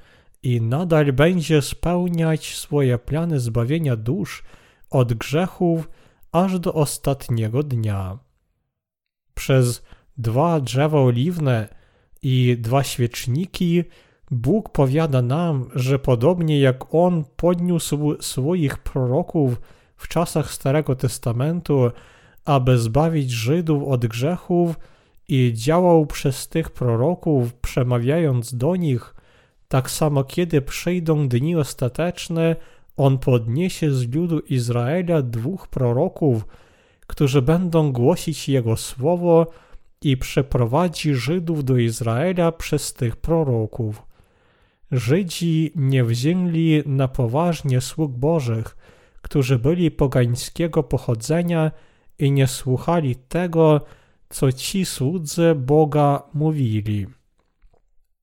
i 0.43 0.61
nadal 0.61 1.13
będzie 1.13 1.61
spełniać 1.61 2.55
swoje 2.55 2.97
plany 2.97 3.39
zbawienia 3.39 3.95
dusz 3.95 4.43
od 4.89 5.13
grzechów 5.13 5.89
aż 6.31 6.59
do 6.59 6.73
ostatniego 6.73 7.63
dnia. 7.63 8.19
Przez 9.33 9.83
dwa 10.17 10.59
drzewa 10.59 10.99
oliwne 10.99 11.67
i 12.21 12.57
dwa 12.59 12.83
świeczniki 12.83 13.83
Bóg 14.31 14.69
powiada 14.69 15.21
nam, 15.21 15.69
że 15.75 15.99
podobnie 15.99 16.59
jak 16.59 16.95
On 16.95 17.23
podniósł 17.35 18.21
swoich 18.21 18.77
proroków 18.77 19.61
w 19.95 20.07
czasach 20.07 20.51
Starego 20.51 20.95
Testamentu, 20.95 21.91
aby 22.45 22.77
zbawić 22.77 23.31
Żydów 23.31 23.83
od 23.83 24.05
grzechów, 24.05 24.75
i 25.29 25.53
działał 25.53 26.05
przez 26.05 26.47
tych 26.47 26.69
proroków, 26.69 27.53
przemawiając 27.53 28.55
do 28.55 28.75
nich, 28.75 29.15
tak 29.69 29.91
samo 29.91 30.23
kiedy 30.23 30.61
przyjdą 30.61 31.27
dni 31.27 31.55
ostateczne, 31.55 32.55
on 32.97 33.17
podniesie 33.17 33.91
z 33.91 34.13
ludu 34.15 34.39
Izraela 34.39 35.21
dwóch 35.21 35.67
proroków, 35.67 36.45
którzy 37.07 37.41
będą 37.41 37.91
głosić 37.91 38.49
Jego 38.49 38.77
słowo 38.77 39.47
i 40.01 40.17
przeprowadzi 40.17 41.15
Żydów 41.15 41.63
do 41.63 41.77
Izraela 41.77 42.51
przez 42.51 42.93
tych 42.93 43.15
proroków. 43.15 44.03
Żydzi 44.91 45.71
nie 45.75 46.03
wzięli 46.03 46.83
na 46.85 47.07
poważnie 47.07 47.81
sług 47.81 48.11
Bożych, 48.11 48.77
którzy 49.21 49.59
byli 49.59 49.91
pogańskiego 49.91 50.83
pochodzenia 50.83 51.71
i 52.19 52.31
nie 52.31 52.47
słuchali 52.47 53.15
tego, 53.15 53.81
co 54.29 54.51
ci 54.51 54.85
słudzy 54.85 55.55
Boga 55.55 56.23
mówili. 56.33 57.18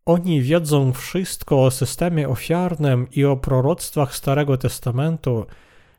Oni 0.07 0.43
wiedzą 0.43 0.93
wszystko 0.93 1.65
o 1.65 1.71
systemie 1.71 2.29
ofiarnym 2.29 3.07
i 3.13 3.25
o 3.25 3.37
proroctwach 3.37 4.17
Starego 4.17 4.57
Testamentu, 4.57 5.47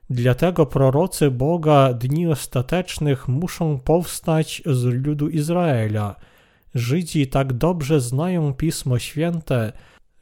dlatego 0.10 0.66
prorocy 0.66 1.32
Boga 1.32 1.94
dni 1.94 2.28
ostatecznych 2.28 3.28
muszą 3.28 3.80
powstać 3.80 4.62
z 4.66 4.84
ludu 4.84 5.30
Izraela. 5.30 6.16
Żydzi 6.76 7.28
tak 7.28 7.54
dobrze 7.54 8.02
znają 8.02 8.54
Pismo 8.54 9.00
Święte, 9.00 9.74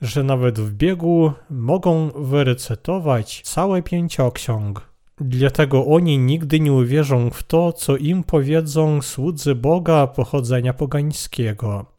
że 0.02 0.24
nawet 0.24 0.60
w 0.60 0.74
biegu 0.74 1.34
mogą 1.50 2.10
wyrecytować 2.10 3.42
całe 3.42 3.82
pięcioksiąg. 3.82 4.82
Dlatego 5.22 5.86
oni 5.86 6.18
nigdy 6.18 6.60
nie 6.60 6.74
uwierzą 6.74 7.30
w 7.30 7.44
to, 7.44 7.74
co 7.74 7.98
im 7.98 8.24
powiedzą 8.24 9.02
słudzy 9.02 9.56
Boga 9.56 10.08
pochodzenia 10.08 10.74
pogańskiego. 10.74 11.95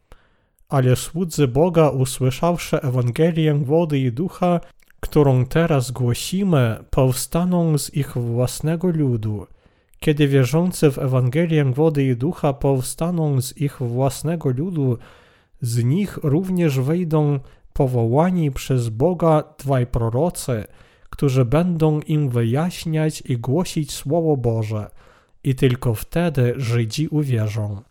Ale 0.69 0.95
słudzy 0.95 1.47
Boga, 1.47 1.89
usłyszawszy 1.89 2.81
Ewangelię 2.81 3.53
wody 3.53 3.99
i 3.99 4.11
ducha, 4.11 4.59
którą 4.99 5.45
teraz 5.45 5.91
głosimy, 5.91 6.83
powstaną 6.89 7.77
z 7.77 7.93
ich 7.93 8.17
własnego 8.17 8.87
ludu. 8.87 9.47
Kiedy 9.99 10.27
wierzący 10.27 10.91
w 10.91 10.99
Ewangelię 10.99 11.65
wody 11.65 12.03
i 12.03 12.15
ducha 12.15 12.53
powstaną 12.53 13.41
z 13.41 13.57
ich 13.57 13.77
własnego 13.81 14.49
ludu, 14.49 14.97
z 15.61 15.83
nich 15.83 16.19
również 16.23 16.79
wejdą 16.79 17.39
powołani 17.73 18.51
przez 18.51 18.89
Boga 18.89 19.43
dwaj 19.57 19.87
prorocy– 19.87 20.63
którzy 21.17 21.45
będą 21.45 21.99
im 21.99 22.29
wyjaśniać 22.29 23.21
i 23.21 23.37
głosić 23.37 23.91
Słowo 23.91 24.37
Boże, 24.37 24.89
i 25.43 25.55
tylko 25.55 25.93
wtedy 25.93 26.53
Żydzi 26.57 27.07
uwierzą. 27.07 27.81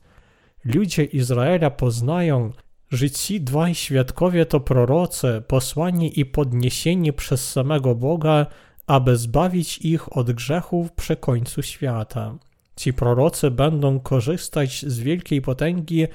Ludzie 0.65 1.05
Izraela 1.05 1.71
poznają, 1.71 2.51
że 2.91 3.11
ci 3.11 3.41
dwaj 3.41 3.75
świadkowie 3.75 4.47
to 4.47 4.61
prorocy, 4.61 5.43
posłani 5.49 6.21
i 6.21 6.25
podniesieni 6.25 7.13
przez 7.13 7.53
samego 7.53 7.95
Boga, 7.95 8.47
aby 8.87 9.17
zbawić 9.17 9.79
ich 9.79 10.17
od 10.17 10.33
grzechów 10.33 10.93
przy 10.93 11.17
końcu 11.17 11.63
świata. 11.63 12.35
Ci 12.77 12.93
prorocy 12.93 13.51
będą 13.51 14.01
korzystać 14.01 14.85
z 14.87 14.99
wielkiej 14.99 15.43
potęgi, 15.43 16.07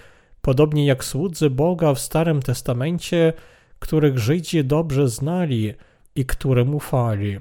podobnie 0.42 0.86
jak 0.86 1.04
słudzy 1.04 1.50
Boga 1.50 1.94
w 1.94 2.00
Starym 2.00 2.42
Testamencie, 2.42 3.34
których 3.80 4.20
Żydzi 4.20 4.64
dobrze 4.64 5.10
znali– 5.10 5.74
i 6.16 6.26
któremu 6.26 6.78
ufali. 6.78 7.40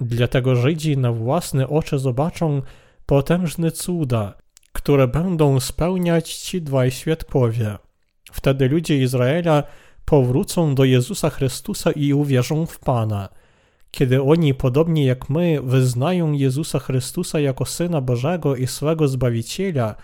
Dlatego 0.00 0.56
Żydzi 0.56 0.96
na 0.96 1.12
własne 1.12 1.68
oczy 1.68 1.98
zobaczą 1.98 2.62
potężne 3.06 3.70
cuda, 3.70 4.34
które 4.72 5.08
będą 5.08 5.60
spełniać 5.60 6.34
ci 6.34 6.62
dwaj 6.62 6.90
świadkowie. 6.90 7.78
Wtedy 8.32 8.68
ludzie 8.68 8.98
Izraela 8.98 9.62
powrócą 10.04 10.74
do 10.74 10.84
Jezusa 10.84 11.30
Chrystusa 11.30 11.90
i 11.90 12.12
uwierzą 12.12 12.66
w 12.66 12.78
Pana. 12.78 13.28
Kiedy 13.90 14.22
oni, 14.22 14.54
podobnie 14.54 15.04
jak 15.04 15.30
my, 15.30 15.62
wyznają 15.62 16.32
Jezusa 16.32 16.78
Chrystusa 16.78 17.40
jako 17.40 17.64
Syna 17.64 18.00
Bożego 18.00 18.56
i 18.56 18.66
swego 18.66 19.08
Zbawiciela, 19.08 19.94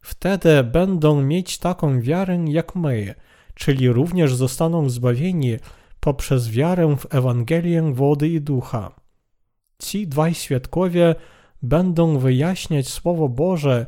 wtedy 0.00 0.64
będą 0.64 1.22
mieć 1.22 1.58
taką 1.58 2.00
wiarę 2.00 2.44
jak 2.48 2.74
my, 2.74 3.14
czyli 3.54 3.88
również 3.88 4.34
zostaną 4.34 4.88
zbawieni 4.88 5.56
poprzez 6.00 6.50
wiarę 6.50 6.96
w 6.96 7.14
Ewangelię 7.14 7.82
wody 7.92 8.28
i 8.28 8.40
ducha. 8.40 8.90
Ci 9.78 10.08
dwaj 10.08 10.34
świadkowie 10.34 11.14
będą 11.62 12.18
wyjaśniać 12.18 12.88
Słowo 12.88 13.28
Boże 13.28 13.86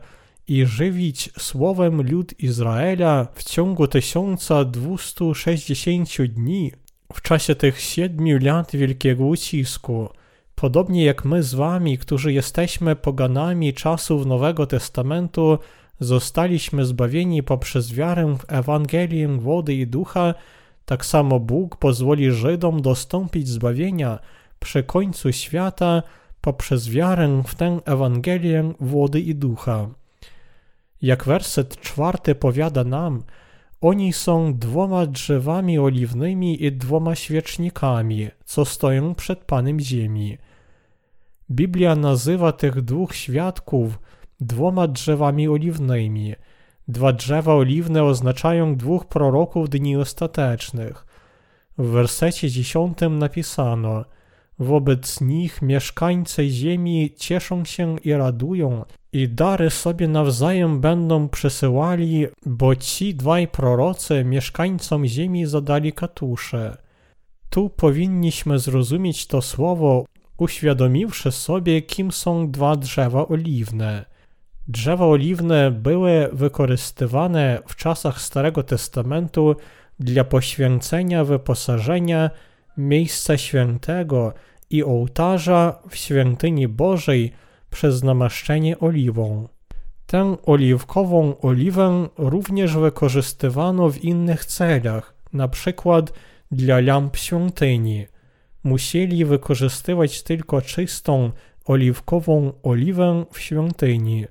i 0.48 0.66
żywić 0.66 1.30
słowem 1.38 2.02
lud 2.02 2.34
Izraela 2.38 3.26
w 3.34 3.44
ciągu 3.44 3.86
1260 3.86 6.22
dni, 6.22 6.72
w 7.12 7.22
czasie 7.22 7.54
tych 7.54 7.80
siedmiu 7.80 8.38
lat 8.42 8.76
wielkiego 8.76 9.26
ucisku, 9.26 10.08
podobnie 10.54 11.04
jak 11.04 11.24
my 11.24 11.42
z 11.42 11.54
wami, 11.54 11.98
którzy 11.98 12.32
jesteśmy 12.32 12.96
poganami 12.96 13.74
czasów 13.74 14.26
Nowego 14.26 14.66
Testamentu, 14.66 15.58
zostaliśmy 16.00 16.84
zbawieni 16.84 17.42
poprzez 17.42 17.92
wiarę 17.92 18.36
w 18.38 18.52
Ewangelię 18.52 19.28
wody 19.28 19.74
i 19.74 19.86
ducha, 19.86 20.34
tak 20.84 21.06
samo 21.06 21.40
Bóg 21.40 21.76
pozwoli 21.76 22.32
Żydom 22.32 22.82
dostąpić 22.82 23.48
zbawienia 23.48 24.18
przy 24.58 24.82
końcu 24.82 25.32
świata 25.32 26.02
poprzez 26.40 26.88
wiarę 26.88 27.42
w 27.46 27.54
tę 27.54 27.80
Ewangelię 27.84 28.72
wody 28.80 29.20
i 29.20 29.34
ducha. 29.34 29.88
Jak 31.02 31.24
werset 31.24 31.80
czwarty 31.80 32.34
powiada 32.34 32.84
nam, 32.84 33.22
oni 33.80 34.12
są 34.12 34.58
dwoma 34.58 35.06
drzewami 35.06 35.78
oliwnymi 35.78 36.64
i 36.64 36.72
dwoma 36.72 37.14
świecznikami, 37.14 38.28
co 38.44 38.64
stoją 38.64 39.14
przed 39.14 39.44
Panem 39.44 39.80
Ziemi. 39.80 40.38
Biblia 41.50 41.96
nazywa 41.96 42.52
tych 42.52 42.82
dwóch 42.82 43.14
świadków 43.14 43.98
dwoma 44.40 44.88
drzewami 44.88 45.48
oliwnymi. 45.48 46.34
Dwa 46.88 47.12
drzewa 47.12 47.54
oliwne 47.54 48.04
oznaczają 48.04 48.76
dwóch 48.76 49.06
proroków 49.06 49.68
dni 49.68 49.96
ostatecznych. 49.96 51.06
W 51.78 51.86
wersecie 51.86 52.50
dziesiątym 52.50 53.18
napisano– 53.18 54.04
Wobec 54.58 55.20
nich 55.20 55.62
mieszkańcy 55.62 56.48
ziemi 56.48 57.14
cieszą 57.16 57.64
się 57.64 57.96
i 58.04 58.12
radują, 58.12 58.84
i 59.12 59.28
dary 59.28 59.70
sobie 59.70 60.08
nawzajem 60.08 60.80
będą 60.80 61.28
przesyłali, 61.28 62.26
bo 62.46 62.76
ci 62.76 63.14
dwaj 63.14 63.48
prorocy 63.48 64.24
mieszkańcom 64.24 65.06
ziemi 65.06 65.46
zadali 65.46 65.92
katusze. 65.92 66.76
Tu 67.50 67.70
powinniśmy 67.70 68.58
zrozumieć 68.58 69.26
to 69.26 69.42
słowo, 69.42 70.04
uświadomiwszy 70.38 71.32
sobie, 71.32 71.82
kim 71.82 72.12
są 72.12 72.50
dwa 72.50 72.76
drzewa 72.76 73.28
oliwne. 73.28 74.04
Drzewa 74.68 75.06
oliwne 75.06 75.70
były 75.70 76.28
wykorzystywane 76.32 77.58
w 77.66 77.76
czasach 77.76 78.20
Starego 78.20 78.62
Testamentu 78.62 79.56
dla 80.00 80.24
poświęcenia 80.24 81.24
wyposażenia 81.24 82.30
miejsca 82.76 83.38
świętego 83.38 84.32
i 84.70 84.84
ołtarza 84.84 85.78
w 85.88 85.96
świątyni 85.96 86.68
Bożej 86.68 87.32
przez 87.78 88.02
namaszczenie 88.02 88.78
oliwą. 88.78 89.48
Tę 90.06 90.36
oliwkową 90.46 91.40
oliwę 91.40 92.08
również 92.18 92.76
wykorzystywano 92.76 93.90
w 93.90 94.04
innych 94.04 94.44
celach, 94.44 95.14
na 95.32 95.48
przykład 95.48 96.12
dla 96.50 96.80
lamp 96.80 97.16
świątyni. 97.16 98.06
Musieli 98.64 99.24
wykorzystywać 99.24 100.22
tylko 100.22 100.62
czystą 100.62 101.30
oliwkową 101.64 102.52
oliwę 102.62 103.24
w 103.32 103.40
świątyni. 103.40 104.24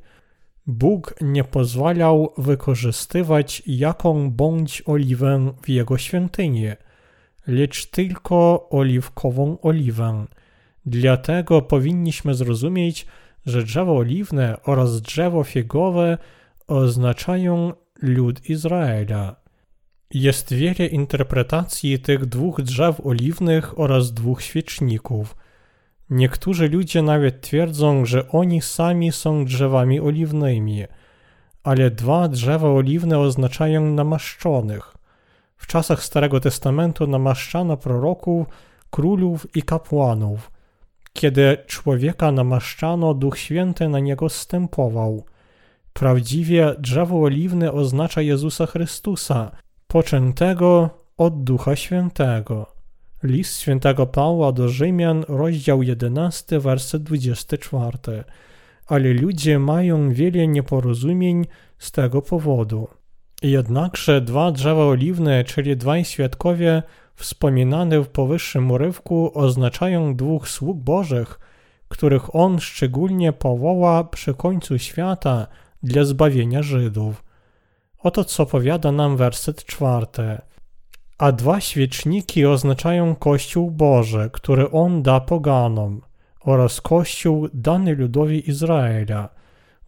Bóg 0.66 1.16
nie 1.22 1.44
pozwalał 1.44 2.34
wykorzystywać 2.38 3.64
jaką 3.68 4.32
bądź 4.32 4.84
oliwę 4.86 5.54
w 5.64 5.70
jego 5.70 5.98
świątyni 5.98 6.68
lecz 7.48 7.86
tylko 7.86 8.68
oliwkową 8.70 9.62
oliwę. 9.62 10.26
Dlatego 10.86 11.62
powinniśmy 11.62 12.34
zrozumieć, 12.34 13.06
że 13.48 13.64
drzewo 13.64 13.98
oliwne 13.98 14.58
oraz 14.64 15.02
drzewo 15.02 15.44
figowe 15.44 16.18
oznaczają 16.68 17.74
lud 18.02 18.50
Izraela. 18.50 19.36
Jest 20.14 20.54
wiele 20.54 20.88
interpretacji 20.88 22.00
tych 22.00 22.26
dwóch 22.26 22.62
drzew 22.62 23.06
oliwnych 23.06 23.80
oraz 23.80 24.14
dwóch 24.14 24.42
świeczników. 24.42 25.36
Niektórzy 26.10 26.70
ludzie 26.70 27.02
nawet 27.02 27.42
twierdzą, 27.42 28.06
że 28.06 28.32
oni 28.32 28.62
sami 28.62 29.12
są 29.12 29.46
drzewami 29.46 30.00
oliwnymi, 30.00 30.84
ale 31.64 31.92
dwa 31.92 32.28
drzewa 32.28 32.70
oliwne 32.70 33.20
oznaczają 33.20 33.86
namaszczonych. 33.86 34.94
W 35.58 35.68
czasach 35.68 36.04
Starego 36.04 36.40
Testamentu 36.40 37.08
namaszczano 37.08 37.78
proroków, 37.78 38.48
królów 38.90 39.56
i 39.56 39.64
kapłanów. 39.64 40.52
Kiedy 41.14 41.58
człowieka 41.68 42.32
namaszczano, 42.32 43.14
Duch 43.14 43.38
Święty 43.38 43.90
na 43.90 44.00
niego 44.00 44.30
zstępował. 44.30 45.26
Prawdziwie 45.94 46.76
drzewo 46.80 47.22
oliwne 47.22 47.72
oznacza 47.72 48.22
Jezusa 48.22 48.66
Chrystusa, 48.66 49.52
poczętego 49.88 50.90
od 51.18 51.44
Ducha 51.44 51.76
Świętego. 51.76 52.78
List 53.24 53.60
świętego 53.60 54.06
Pawła 54.06 54.52
do 54.52 54.70
Rzymian, 54.70 55.26
rozdział 55.28 55.84
11, 55.84 56.60
werset 56.60 57.04
24. 57.04 58.24
Ale 58.88 59.14
ludzie 59.14 59.60
mają 59.60 60.14
wiele 60.14 60.48
nieporozumień 60.48 61.46
z 61.78 61.92
tego 61.92 62.22
powodu. 62.22 62.88
Jednakże 63.44 64.22
dwa 64.22 64.52
drzewa 64.52 64.86
oliwne, 64.86 65.44
czyli 65.44 65.78
dwaj 65.78 66.06
świadkowie 66.06 66.84
wspominane 67.18 68.02
w 68.02 68.10
powyższym 68.10 68.72
urywku 68.72 69.32
oznaczają 69.34 70.16
dwóch 70.16 70.50
sług 70.50 70.78
bożych, 70.78 71.40
których 71.88 72.36
On 72.36 72.60
szczególnie 72.60 73.34
powoła 73.34 74.04
przy 74.04 74.34
końcu 74.34 74.80
świata 74.80 75.48
dla 75.84 76.04
zbawienia 76.04 76.64
Żydów. 76.64 77.24
Oto 78.00 78.24
co 78.24 78.46
powiada 78.46 78.92
nam 78.92 79.18
werset 79.18 79.66
czwarty. 79.66 80.38
A 81.18 81.32
dwa 81.32 81.62
świeczniki 81.62 82.46
oznaczają 82.46 83.16
Kościół 83.16 83.72
Boży, 83.72 84.30
który 84.34 84.72
On 84.72 85.04
da 85.04 85.20
poganom, 85.20 86.02
oraz 86.42 86.82
Kościół 86.82 87.48
dany 87.54 87.96
ludowi 87.96 88.50
Izraela– 88.50 89.30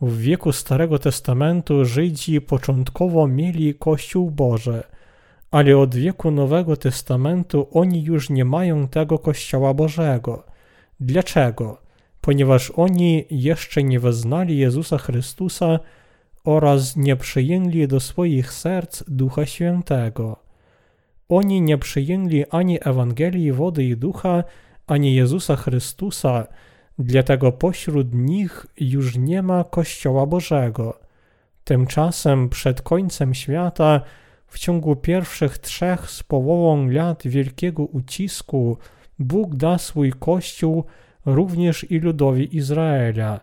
w 0.01 0.17
wieku 0.17 0.51
Starego 0.51 0.99
Testamentu 0.99 1.85
Żydzi 1.85 2.41
początkowo 2.41 3.27
mieli 3.27 3.75
Kościół 3.75 4.31
Boże, 4.31 4.83
ale 5.51 5.77
od 5.77 5.95
wieku 5.95 6.31
Nowego 6.31 6.77
Testamentu 6.77 7.67
oni 7.71 8.03
już 8.03 8.29
nie 8.29 8.45
mają 8.45 8.87
tego 8.87 9.19
Kościoła 9.19 9.73
Bożego. 9.73 10.43
Dlaczego? 10.99 11.81
Ponieważ 12.21 12.71
oni 12.71 13.25
jeszcze 13.29 13.83
nie 13.83 13.99
wyznali 13.99 14.57
Jezusa 14.57 14.97
Chrystusa 14.97 15.79
oraz 16.43 16.95
nie 16.95 17.15
przyjęli 17.15 17.87
do 17.87 17.99
swoich 17.99 18.53
serc 18.53 19.03
Ducha 19.07 19.45
Świętego. 19.45 20.39
Oni 21.29 21.61
nie 21.61 21.77
przyjęli 21.77 22.45
ani 22.49 22.79
Ewangelii 22.81 23.51
wody 23.51 23.83
i 23.83 23.97
ducha, 23.97 24.43
ani 24.87 25.15
Jezusa 25.15 25.55
Chrystusa, 25.55 26.47
Dlatego 26.99 27.51
pośród 27.51 28.13
nich 28.13 28.65
już 28.77 29.17
nie 29.17 29.41
ma 29.41 29.63
Kościoła 29.63 30.25
Bożego. 30.25 30.99
Tymczasem 31.63 32.49
przed 32.49 32.81
końcem 32.81 33.33
świata, 33.33 34.01
w 34.49 34.59
ciągu 34.59 34.95
pierwszych 34.95 35.57
trzech 35.57 36.09
z 36.09 36.23
połową 36.23 36.89
lat 36.89 37.27
wielkiego 37.27 37.83
ucisku, 37.83 38.77
Bóg 39.19 39.55
da 39.55 39.77
swój 39.77 40.13
Kościół 40.19 40.83
również 41.25 41.91
i 41.91 41.99
ludowi 41.99 42.55
Izraela. 42.57 43.39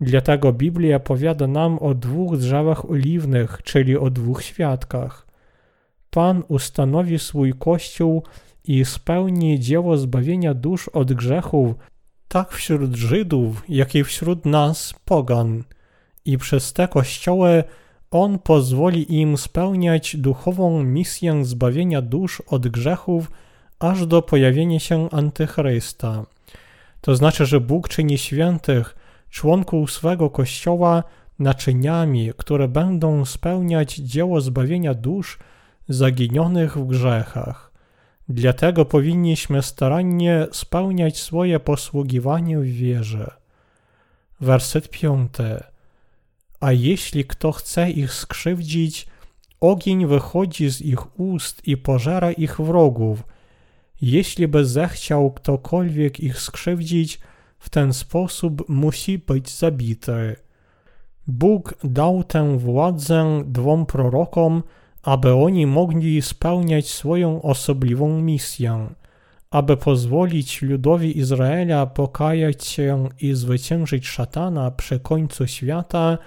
Dlatego 0.00 0.52
Biblia 0.52 1.00
powiada 1.00 1.46
nam 1.46 1.78
o 1.78 1.94
dwóch 1.94 2.36
drzewach 2.36 2.90
oliwnych, 2.90 3.60
czyli 3.64 3.96
o 3.96 4.10
dwóch 4.10 4.42
świadkach. 4.42 5.26
Pan 6.10 6.42
ustanowi 6.48 7.18
swój 7.18 7.52
Kościół 7.52 8.22
i 8.64 8.84
spełni 8.84 9.60
dzieło 9.60 9.96
zbawienia 9.96 10.54
dusz 10.54 10.88
od 10.88 11.12
grzechów 11.12 11.74
tak 12.28 12.52
wśród 12.52 12.94
Żydów, 12.94 13.64
jak 13.68 13.94
i 13.94 14.04
wśród 14.04 14.46
nas, 14.46 14.94
pogan. 15.04 15.64
I 16.24 16.38
przez 16.38 16.72
te 16.72 16.88
kościoły 16.88 17.64
On 18.16 18.38
pozwoli 18.38 19.20
im 19.20 19.38
spełniać 19.38 20.16
duchową 20.16 20.82
misję 20.82 21.44
zbawienia 21.44 22.02
dusz 22.02 22.42
od 22.46 22.68
grzechów 22.68 23.30
aż 23.78 24.06
do 24.06 24.22
pojawienia 24.22 24.80
się 24.80 25.10
Antychrysta. 25.10 26.26
To 27.00 27.16
znaczy, 27.16 27.46
że 27.46 27.60
Bóg 27.60 27.88
czyni 27.88 28.18
świętych, 28.18 28.96
członków 29.30 29.92
swego 29.92 30.30
kościoła, 30.30 31.02
naczyniami, 31.38 32.32
które 32.36 32.68
będą 32.68 33.24
spełniać 33.24 33.94
dzieło 33.94 34.40
zbawienia 34.40 34.94
dusz 34.94 35.38
zaginionych 35.88 36.78
w 36.78 36.86
grzechach. 36.86 37.72
Dlatego 38.28 38.84
powinniśmy 38.84 39.62
starannie 39.62 40.46
spełniać 40.52 41.18
swoje 41.18 41.60
posługiwanie 41.60 42.58
w 42.58 42.64
wierze. 42.64 43.30
Werset 44.40 44.90
piąty. 44.90 45.73
A 46.60 46.72
jeśli 46.72 47.24
kto 47.24 47.52
chce 47.52 47.90
ich 47.90 48.12
skrzywdzić, 48.12 49.06
ogień 49.60 50.06
wychodzi 50.06 50.70
z 50.70 50.82
ich 50.82 51.20
ust 51.20 51.68
i 51.68 51.76
pożera 51.76 52.32
ich 52.32 52.60
wrogów. 52.60 53.22
Jeśli 54.02 54.48
by 54.48 54.64
zechciał 54.64 55.30
ktokolwiek 55.32 56.20
ich 56.20 56.40
skrzywdzić, 56.40 57.20
w 57.58 57.68
ten 57.68 57.92
sposób 57.92 58.68
musi 58.68 59.18
być 59.18 59.50
zabity. 59.50 60.36
Bóg 61.26 61.74
dał 61.84 62.24
tę 62.24 62.58
władzę 62.58 63.42
dwom 63.46 63.86
prorokom, 63.86 64.62
aby 65.02 65.34
oni 65.34 65.66
mogli 65.66 66.22
spełniać 66.22 66.88
swoją 66.88 67.42
osobliwą 67.42 68.20
misję, 68.20 68.88
aby 69.50 69.76
pozwolić 69.76 70.62
ludowi 70.62 71.18
Izraela 71.18 71.86
pokajać 71.86 72.64
się 72.64 73.08
i 73.20 73.34
zwyciężyć 73.34 74.08
szatana 74.08 74.70
przy 74.70 75.00
końcu 75.00 75.46
świata, 75.46 76.18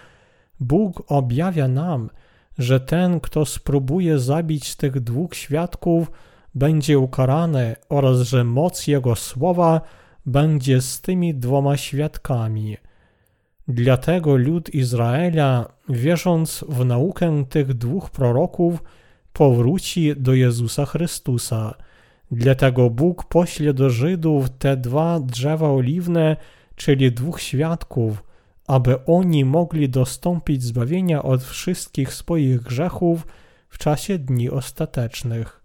Bóg 0.59 1.03
objawia 1.07 1.67
nam, 1.67 2.09
że 2.57 2.79
ten, 2.79 3.19
kto 3.19 3.45
spróbuje 3.45 4.19
zabić 4.19 4.75
tych 4.75 4.99
dwóch 4.99 5.35
świadków, 5.35 6.11
będzie 6.55 6.99
ukarany 6.99 7.75
oraz 7.89 8.21
że 8.21 8.43
moc 8.43 8.87
Jego 8.87 9.15
słowa 9.15 9.81
będzie 10.25 10.81
z 10.81 11.01
tymi 11.01 11.35
dwoma 11.35 11.77
świadkami. 11.77 12.77
Dlatego 13.67 14.35
lud 14.35 14.69
Izraela, 14.69 15.65
wierząc 15.89 16.65
w 16.69 16.85
naukę 16.85 17.45
tych 17.49 17.73
dwóch 17.73 18.09
proroków, 18.09 18.83
powróci 19.33 20.15
do 20.15 20.33
Jezusa 20.33 20.85
Chrystusa. 20.85 21.73
Dlatego 22.31 22.89
Bóg 22.89 23.25
pośle 23.25 23.73
do 23.73 23.89
Żydów 23.89 24.49
te 24.59 24.77
dwa 24.77 25.19
drzewa 25.19 25.69
oliwne, 25.69 26.35
czyli 26.75 27.11
dwóch 27.11 27.41
świadków, 27.41 28.23
aby 28.67 29.06
oni 29.06 29.45
mogli 29.45 29.89
dostąpić 29.89 30.63
zbawienia 30.63 31.23
od 31.23 31.43
wszystkich 31.43 32.13
swoich 32.13 32.62
grzechów 32.62 33.27
w 33.69 33.77
czasie 33.77 34.19
dni 34.19 34.49
ostatecznych. 34.49 35.63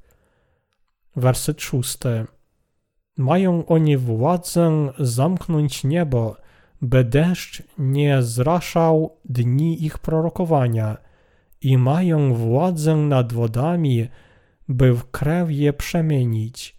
Werset 1.17 1.63
szósty. 1.63 2.27
Mają 3.17 3.67
oni 3.67 3.97
władzę 3.97 4.93
zamknąć 4.99 5.85
niebo, 5.85 6.37
by 6.83 7.05
deszcz 7.05 7.63
nie 7.79 8.23
zraszał 8.23 9.17
dni 9.25 9.85
ich 9.85 9.99
prorokowania 9.99 10.97
i 11.61 11.79
mają 11.79 12.35
władzę 12.35 12.97
nad 12.97 13.33
wodami, 13.33 14.09
by 14.69 14.93
w 14.95 15.11
krew 15.11 15.51
je 15.51 15.73
przemienić 15.73 16.77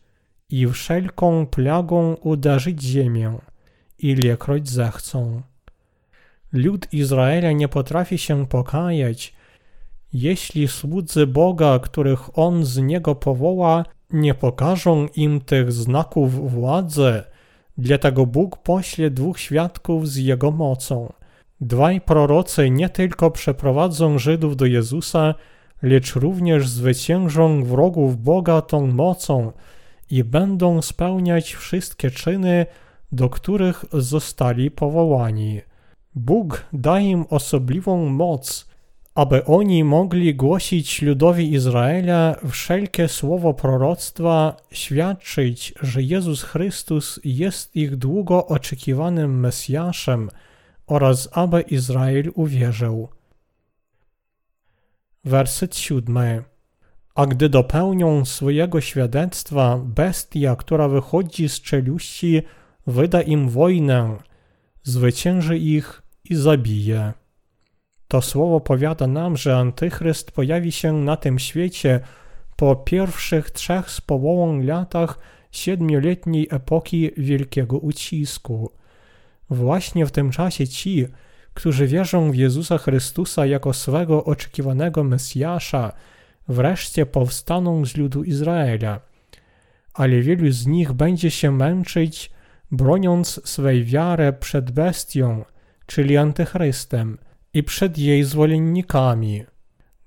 i 0.49 0.67
wszelką 0.67 1.45
plagą 1.45 2.13
uderzyć 2.13 2.83
ziemię, 2.83 3.37
ilekroć 3.97 4.69
zechcą. 4.69 5.41
Lud 6.53 6.87
Izraela 6.93 7.51
nie 7.51 7.67
potrafi 7.67 8.17
się 8.17 8.47
pokajać, 8.47 9.33
jeśli 10.13 10.67
słudzy 10.67 11.27
Boga, 11.27 11.79
których 11.79 12.37
On 12.37 12.65
z 12.65 12.77
niego 12.77 13.15
powoła, 13.15 13.85
nie 14.09 14.33
pokażą 14.33 15.07
im 15.15 15.41
tych 15.41 15.71
znaków 15.71 16.51
władzy, 16.51 17.23
dlatego 17.77 18.25
Bóg 18.25 18.57
pośle 18.57 19.09
dwóch 19.09 19.39
świadków 19.39 20.09
z 20.09 20.15
Jego 20.15 20.51
mocą. 20.51 21.13
Dwaj 21.61 22.01
prorocy 22.01 22.69
nie 22.69 22.89
tylko 22.89 23.31
przeprowadzą 23.31 24.19
Żydów 24.19 24.55
do 24.55 24.65
Jezusa, 24.65 25.35
lecz 25.81 26.15
również 26.15 26.67
zwyciężą 26.67 27.63
wrogów 27.63 28.23
Boga 28.23 28.61
tą 28.61 28.87
mocą 28.87 29.51
i 30.09 30.23
będą 30.23 30.81
spełniać 30.81 31.53
wszystkie 31.53 32.11
czyny, 32.11 32.65
do 33.11 33.29
których 33.29 33.85
zostali 33.93 34.71
powołani. 34.71 35.61
Bóg 36.15 36.65
da 36.73 36.99
im 36.99 37.25
osobliwą 37.29 38.09
moc, 38.09 38.67
aby 39.15 39.45
oni 39.45 39.83
mogli 39.83 40.35
głosić 40.35 41.01
ludowi 41.01 41.53
Izraela 41.53 42.35
wszelkie 42.49 43.07
słowo 43.07 43.53
proroctwa, 43.53 44.57
świadczyć, 44.71 45.73
że 45.81 46.01
Jezus 46.01 46.43
Chrystus 46.43 47.19
jest 47.23 47.75
ich 47.75 47.95
długo 47.95 48.47
oczekiwanym 48.47 49.39
Mesjaszem 49.39 50.29
oraz 50.87 51.29
aby 51.31 51.61
Izrael 51.61 52.31
uwierzył. 52.35 53.07
Werset 55.25 55.75
siódmy. 55.75 56.43
A 57.15 57.25
gdy 57.25 57.49
dopełnią 57.49 58.25
swojego 58.25 58.81
świadectwa, 58.81 59.79
bestia, 59.85 60.55
która 60.55 60.87
wychodzi 60.87 61.49
z 61.49 61.61
czeluści, 61.61 62.41
wyda 62.87 63.21
im 63.21 63.49
wojnę, 63.49 64.17
zwycięży 64.83 65.57
ich 65.57 66.02
i 66.29 66.35
zabije. 66.35 67.13
To 68.07 68.21
słowo 68.21 68.59
powiada 68.59 69.07
nam, 69.07 69.37
że 69.37 69.57
Antychryst 69.57 70.31
pojawi 70.31 70.71
się 70.71 70.93
na 70.93 71.17
tym 71.17 71.39
świecie 71.39 71.99
po 72.55 72.75
pierwszych 72.75 73.51
trzech 73.51 73.91
z 73.91 74.01
połową 74.01 74.61
latach 74.61 75.19
siedmioletniej 75.51 76.47
epoki 76.51 77.11
wielkiego 77.17 77.77
ucisku. 77.77 78.71
Właśnie 79.49 80.05
w 80.05 80.11
tym 80.11 80.31
czasie 80.31 80.67
ci, 80.67 81.07
którzy 81.53 81.87
wierzą 81.87 82.31
w 82.31 82.35
Jezusa 82.35 82.77
Chrystusa 82.77 83.45
jako 83.45 83.73
swego 83.73 84.23
oczekiwanego 84.23 85.03
Mesjasza, 85.03 85.91
wreszcie 86.47 87.05
powstaną 87.05 87.85
z 87.85 87.97
ludu 87.97 88.23
Izraela. 88.23 88.99
Ale 89.93 90.21
wielu 90.21 90.51
z 90.51 90.67
nich 90.67 90.93
będzie 90.93 91.31
się 91.31 91.51
męczyć, 91.51 92.31
broniąc 92.71 93.41
swej 93.49 93.83
wiary 93.83 94.33
przed 94.33 94.71
bestią, 94.71 95.45
czyli 95.85 96.17
Antychrystem, 96.17 97.17
i 97.53 97.63
przed 97.63 97.97
jej 97.97 98.23
zwolennikami. 98.23 99.43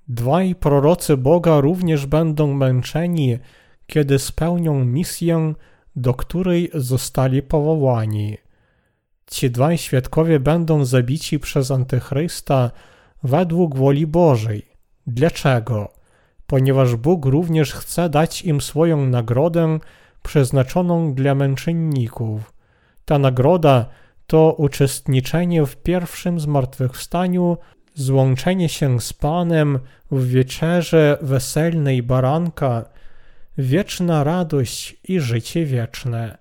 Dwaj 0.07 0.55
prorocy 0.55 1.17
Boga 1.17 1.59
również 1.59 2.05
będą 2.05 2.53
męczeni, 2.53 3.39
kiedy 3.87 4.19
spełnią 4.19 4.85
misję, 4.85 5.53
do 5.95 6.13
której 6.13 6.69
zostali 6.73 7.41
powołani. 7.41 8.37
Ci 9.31 9.51
dwaj 9.51 9.77
świadkowie 9.77 10.39
będą 10.39 10.85
zabici 10.85 11.39
przez 11.39 11.71
Antychrysta 11.71 12.71
według 13.23 13.75
woli 13.75 14.07
Bożej. 14.07 14.67
Dlaczego? 15.07 15.93
Ponieważ 16.47 16.95
Bóg 16.95 17.25
również 17.25 17.73
chce 17.73 18.09
dać 18.09 18.41
im 18.41 18.61
swoją 18.61 19.05
nagrodę 19.05 19.79
przeznaczoną 20.23 21.13
dla 21.13 21.35
męczenników. 21.35 22.53
Ta 23.05 23.19
nagroda 23.19 23.85
to 24.27 24.53
uczestniczenie 24.53 25.65
w 25.65 25.75
pierwszym 25.75 26.39
zmartwychwstaniu, 26.39 27.57
złączenie 27.93 28.69
się 28.69 29.01
z 29.01 29.13
Panem 29.13 29.79
w 30.11 30.27
wieczerze 30.27 31.17
weselnej 31.21 32.03
baranka, 32.03 32.85
wieczna 33.57 34.23
radość 34.23 34.97
i 35.03 35.19
życie 35.19 35.65
wieczne. 35.65 36.37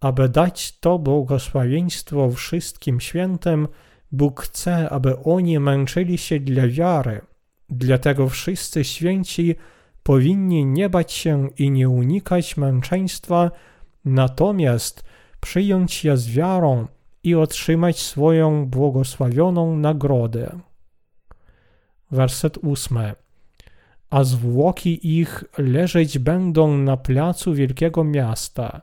Aby 0.00 0.28
dać 0.28 0.78
to 0.78 0.98
błogosławieństwo 0.98 2.30
wszystkim 2.30 3.00
świętym, 3.00 3.68
Bóg 4.12 4.40
chce, 4.42 4.90
aby 4.90 5.22
oni 5.22 5.58
męczyli 5.58 6.18
się 6.18 6.40
dla 6.40 6.66
wiary. 6.66 7.20
Dlatego 7.68 8.28
wszyscy 8.28 8.84
święci 8.84 9.54
powinni 10.02 10.66
nie 10.66 10.88
bać 10.88 11.12
się 11.12 11.48
i 11.58 11.70
nie 11.70 11.88
unikać 11.88 12.56
męczeństwa, 12.56 13.50
natomiast 14.04 15.04
przyjąć 15.40 16.04
je 16.04 16.16
z 16.16 16.30
wiarą 16.30 16.86
i 17.24 17.34
otrzymać 17.34 17.98
swoją 17.98 18.66
błogosławioną 18.66 19.76
nagrodę. 19.76 20.58
Werset 22.10 22.58
ósmy. 22.58 23.12
A 24.10 24.24
zwłoki 24.24 25.18
ich 25.20 25.44
leżeć 25.58 26.18
będą 26.18 26.76
na 26.76 26.96
placu 26.96 27.54
wielkiego 27.54 28.04
miasta, 28.04 28.80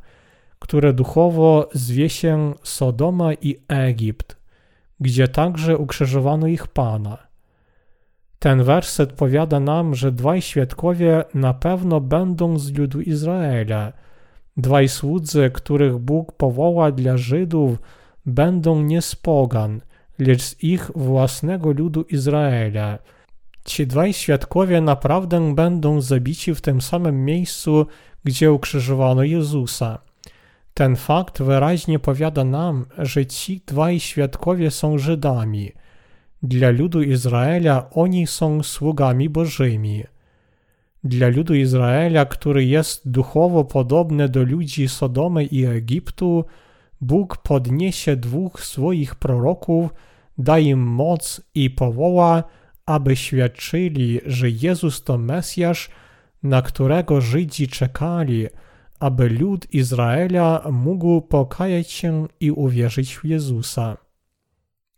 które 0.60 0.93
duchowo 0.93 1.69
zwie 1.73 2.10
się 2.10 2.54
Sodoma 2.63 3.34
i 3.34 3.56
Egipt, 3.67 4.38
gdzie 5.00 5.28
także 5.28 5.78
ukrzyżowano 5.78 6.47
ich 6.47 6.67
Pana. 6.67 7.17
Ten 8.39 8.63
werset 8.63 9.13
powiada 9.13 9.60
nam, 9.60 9.95
że 9.95 10.12
dwaj 10.12 10.41
świadkowie 10.41 11.23
na 11.34 11.54
pewno 11.54 12.02
będą 12.02 12.60
z 12.60 12.71
ludu 12.71 13.02
Izraela. 13.02 13.93
Dwaj 14.58 14.89
słudzy, 14.89 15.52
których 15.54 15.97
Bóg 15.97 16.32
powoła 16.32 16.91
dla 16.91 17.17
Żydów, 17.17 17.78
będą 18.28 18.82
nie 18.82 19.02
z 19.02 19.16
pogan, 19.16 19.82
lecz 20.20 20.42
z 20.42 20.63
ich 20.63 20.92
własnego 20.96 21.72
ludu 21.72 22.02
Izraela. 22.02 23.00
Ci 23.66 23.88
dwaj 23.88 24.13
świadkowie 24.13 24.82
naprawdę 24.82 25.56
będą 25.56 26.02
zabici 26.02 26.56
w 26.56 26.62
tym 26.62 26.82
samym 26.82 27.26
miejscu, 27.26 27.86
gdzie 28.24 28.52
ukrzyżowano 28.52 29.24
Jezusa. 29.24 30.00
Ten 30.74 30.96
fakt 30.96 31.42
wyraźnie 31.42 32.00
powiada 32.00 32.44
nam, 32.44 32.86
że 32.98 33.26
ci 33.26 33.62
dwaj 33.66 34.00
świadkowie 34.00 34.72
są 34.72 34.98
Żydami. 34.98 35.72
Dla 36.44 36.70
ludu 36.70 37.02
Izraela 37.02 37.90
oni 37.90 38.28
są 38.28 38.63
sługami 38.63 39.30
Bożymi. 39.30 40.04
Dla 41.04 41.28
ludu 41.28 41.56
Izraela, 41.56 42.26
który 42.26 42.66
jest 42.66 43.10
duchowo 43.10 43.66
podobny 43.66 44.30
do 44.30 44.44
ludzi 44.44 44.88
Sodomy 44.88 45.46
i 45.46 45.66
Egiptu, 45.66 46.46
Bóg 47.02 47.38
podniesie 47.38 48.16
dwóch 48.16 48.64
swoich 48.64 49.16
proroków, 49.16 49.94
da 50.38 50.60
im 50.60 50.80
moc 50.80 51.42
i 51.56 51.70
powoła, 51.70 52.44
aby 52.86 53.16
świadczyli, 53.16 54.20
że 54.26 54.50
Jezus 54.50 55.04
to 55.04 55.18
Mesjasz, 55.18 55.90
na 56.44 56.62
którego 56.62 57.22
Żydzi 57.22 57.68
czekali, 57.68 58.48
aby 59.00 59.30
lud 59.30 59.74
Izraela 59.74 60.68
mógł 60.72 61.22
pokajać 61.22 61.92
się 61.92 62.28
i 62.40 62.52
uwierzyć 62.52 63.18
w 63.18 63.26
Jezusa. 63.26 63.98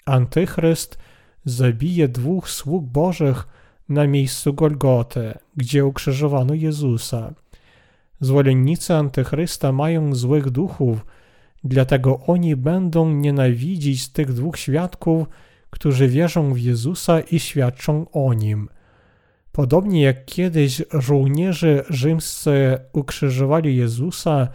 Antychryst 0.06 0.98
zabije 1.46 2.08
dwóch 2.08 2.50
sług 2.50 2.86
Bożych 2.86 3.48
na 3.90 4.08
miejscu 4.08 4.54
Golgoty, 4.54 5.34
gdzie 5.58 5.86
ukrzyżowano 5.86 6.54
Jezusa. 6.54 7.34
Zwolennicy 8.20 8.96
Antychrysta 8.96 9.72
mają 9.72 10.16
złych 10.16 10.50
duchów, 10.50 11.06
dlatego 11.64 12.20
oni 12.28 12.56
będą 12.56 13.14
nienawidzić 13.14 14.10
tych 14.10 14.34
dwóch 14.34 14.58
świadków, 14.58 15.28
którzy 15.70 16.08
wierzą 16.08 16.54
w 16.54 16.60
Jezusa 16.60 17.20
i 17.20 17.40
świadczą 17.40 18.06
o 18.12 18.34
Nim. 18.34 18.70
Podobnie 19.52 20.02
jak 20.02 20.26
kiedyś 20.26 20.82
żołnierze 20.94 21.84
rzymscy 21.90 22.78
ukrzyżowali 22.94 23.76
Jezusa 23.76 24.48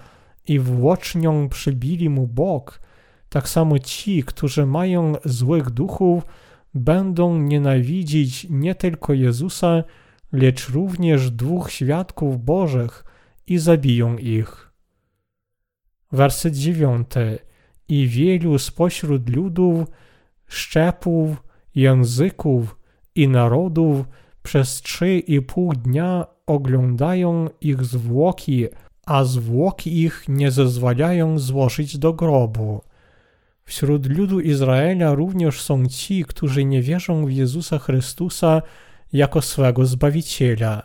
i 0.49 0.59
włócznią 0.59 1.49
przybili 1.49 2.09
mu 2.09 2.27
bok, 2.27 2.81
tak 3.29 3.49
samo 3.49 3.79
ci, 3.79 4.23
którzy 4.23 4.67
mają 4.67 5.13
złych 5.25 5.71
duchów, 5.71 6.27
będą 6.75 7.39
nienawidzić 7.39 8.47
nie 8.51 8.75
tylko 8.75 9.13
Jezusa, 9.13 9.85
lecz 10.33 10.69
również 10.69 11.31
dwóch 11.31 11.71
świadków 11.71 12.45
Bożych 12.45 13.05
i 13.47 13.59
zabiją 13.59 14.19
ich. 14.19 14.74
Werset 16.15 16.55
dziewiąty. 16.55 17.39
I 17.89 18.07
wielu 18.09 18.59
spośród 18.59 19.29
ludów, 19.37 19.89
szczepów, 20.47 21.43
języków 21.75 22.77
i 23.15 23.29
narodów 23.29 24.07
przez 24.43 24.83
trzy 24.83 25.19
i 25.19 25.43
pół 25.43 25.73
dnia 25.73 26.27
oglądają 26.47 27.49
ich 27.61 27.85
zwłoki, 27.85 28.67
a 29.07 29.25
zwłoki 29.25 30.03
ich 30.03 30.25
nie 30.29 30.51
zezwalają 30.51 31.39
złożyć 31.39 31.99
do 31.99 32.13
grobu. 32.13 32.81
Wśród 33.65 34.07
ludu 34.07 34.41
Izraela 34.41 35.15
również 35.15 35.61
są 35.61 35.87
ci, 35.87 36.25
którzy 36.25 36.65
nie 36.65 36.83
wierzą 36.83 37.27
w 37.27 37.33
Jezusa 37.33 37.79
Chrystusa 37.79 38.63
jako 39.13 39.43
swego 39.43 39.87
Zbawiciela. 39.87 40.83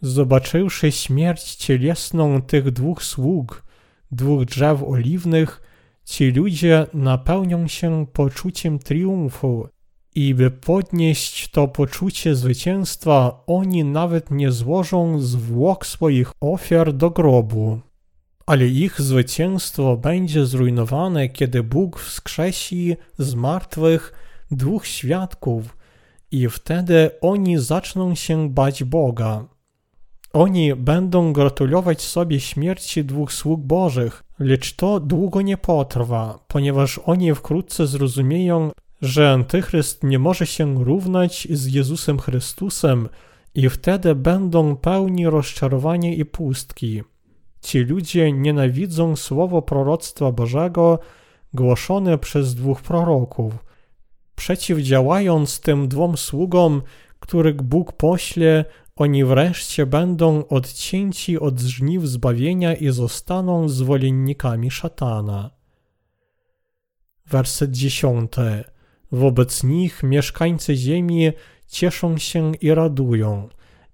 Zobaczywszy 0.00 0.92
śmierć 0.92 1.54
cielesną 1.54 2.42
tych 2.42 2.70
dwóch 2.70 3.02
sług, 3.02 3.64
dwóch 4.10 4.44
drzew 4.44 4.82
oliwnych, 4.82 5.60
ci 6.04 6.30
ludzie 6.30 6.86
napełnią 6.94 7.68
się 7.68 8.06
poczuciem 8.12 8.78
triumfu 8.78 9.68
i 10.14 10.34
by 10.34 10.50
podnieść 10.50 11.50
to 11.50 11.68
poczucie 11.68 12.34
zwycięstwa, 12.34 13.44
oni 13.46 13.84
nawet 13.84 14.30
nie 14.30 14.52
złożą 14.52 15.20
zwłok 15.20 15.86
swoich 15.86 16.32
ofiar 16.40 16.92
do 16.92 17.10
grobu. 17.10 17.80
Ale 18.46 18.66
ich 18.66 19.00
zwycięstwo 19.00 19.96
będzie 19.96 20.46
zrujnowane, 20.46 21.28
kiedy 21.28 21.62
Bóg 21.62 22.00
wskrzesi 22.00 22.96
z 23.18 23.34
martwych 23.34 24.12
dwóch 24.50 24.86
świadków 24.86 25.76
i 26.30 26.48
wtedy 26.48 27.10
oni 27.20 27.58
zaczną 27.58 28.14
się 28.14 28.50
bać 28.50 28.84
Boga. 28.84 29.44
Oni 30.34 30.74
będą 30.74 31.32
gratulować 31.32 32.02
sobie 32.02 32.40
śmierci 32.40 33.04
dwóch 33.04 33.32
sług 33.32 33.60
Bożych, 33.60 34.24
lecz 34.38 34.76
to 34.76 35.00
długo 35.00 35.42
nie 35.42 35.56
potrwa, 35.56 36.38
ponieważ 36.48 37.00
oni 37.04 37.34
wkrótce 37.34 37.86
zrozumieją, 37.86 38.70
że 39.02 39.30
Antychryst 39.30 40.04
nie 40.04 40.18
może 40.18 40.46
się 40.46 40.84
równać 40.84 41.48
z 41.50 41.74
Jezusem 41.74 42.18
Chrystusem 42.18 43.08
i 43.54 43.68
wtedy 43.68 44.14
będą 44.14 44.76
pełni 44.76 45.26
rozczarowania 45.26 46.14
i 46.14 46.24
pustki. 46.24 47.02
Ci 47.60 47.78
ludzie 47.78 48.32
nienawidzą 48.32 49.16
słowo 49.16 49.62
proroctwa 49.62 50.32
Bożego 50.32 50.98
głoszone 51.52 52.18
przez 52.18 52.54
dwóch 52.54 52.82
proroków. 52.82 53.52
Przeciwdziałając 54.36 55.60
tym 55.60 55.88
dwom 55.88 56.16
sługom, 56.16 56.82
których 57.20 57.62
Bóg 57.62 57.92
pośle, 57.92 58.64
oni 58.96 59.24
wreszcie 59.24 59.86
będą 59.86 60.46
odcięci 60.46 61.38
od 61.40 61.60
żniw 61.60 62.04
zbawienia 62.04 62.74
i 62.74 62.90
zostaną 62.90 63.68
zwolennikami 63.68 64.70
szatana. 64.70 65.50
Werset 67.26 67.70
dziesiąty. 67.70 68.64
Wobec 69.12 69.64
nich 69.64 70.02
mieszkańcy 70.02 70.76
ziemi 70.76 71.32
cieszą 71.66 72.18
się 72.18 72.52
i 72.60 72.74
radują, 72.74 73.48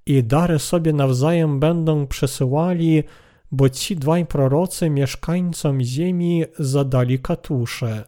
i 0.06 0.24
dary 0.24 0.58
sobie 0.58 0.92
nawzajem 0.92 1.60
będą 1.60 2.06
przesyłali, 2.06 3.02
bo 3.52 3.68
ci 3.68 3.96
dwaj 3.96 4.26
prorocy 4.26 4.90
mieszkańcom 4.90 5.80
ziemi 5.80 6.44
zadali 6.58 7.18
katusze. 7.18 8.04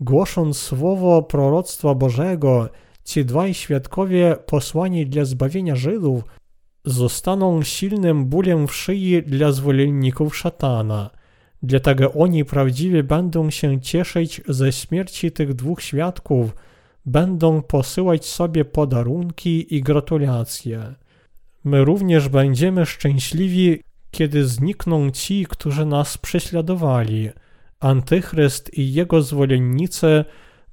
Głosząc 0.00 0.58
słowo 0.58 1.22
proroctwa 1.22 1.94
Bożego, 1.94 2.68
ci 3.04 3.24
dwaj 3.24 3.54
świadkowie 3.54 4.36
posłani 4.46 5.06
dla 5.06 5.24
zbawienia 5.24 5.76
Żydów 5.76 6.24
zostaną 6.84 7.62
silnym 7.62 8.24
bólem 8.24 8.68
w 8.68 8.74
szyi 8.74 9.22
dla 9.22 9.52
zwolenników 9.52 10.36
szatana. 10.36 11.10
Dlatego 11.62 12.12
oni 12.12 12.44
prawdziwie 12.44 13.02
będą 13.02 13.50
się 13.50 13.80
cieszyć 13.80 14.40
ze 14.48 14.72
śmierci 14.72 15.32
tych 15.32 15.54
dwóch 15.54 15.82
świadków, 15.82 16.54
będą 17.06 17.62
posyłać 17.62 18.26
sobie 18.26 18.64
podarunki 18.64 19.74
i 19.74 19.80
gratulacje. 19.80 20.94
My 21.64 21.84
również 21.84 22.28
będziemy 22.28 22.86
szczęśliwi, 22.86 23.80
kiedy 24.10 24.46
znikną 24.46 25.10
ci, 25.10 25.46
którzy 25.46 25.86
nas 25.86 26.18
prześladowali. 26.18 27.30
Antychryst 27.80 28.78
i 28.78 28.92
jego 28.92 29.22
zwolennicy 29.22 30.24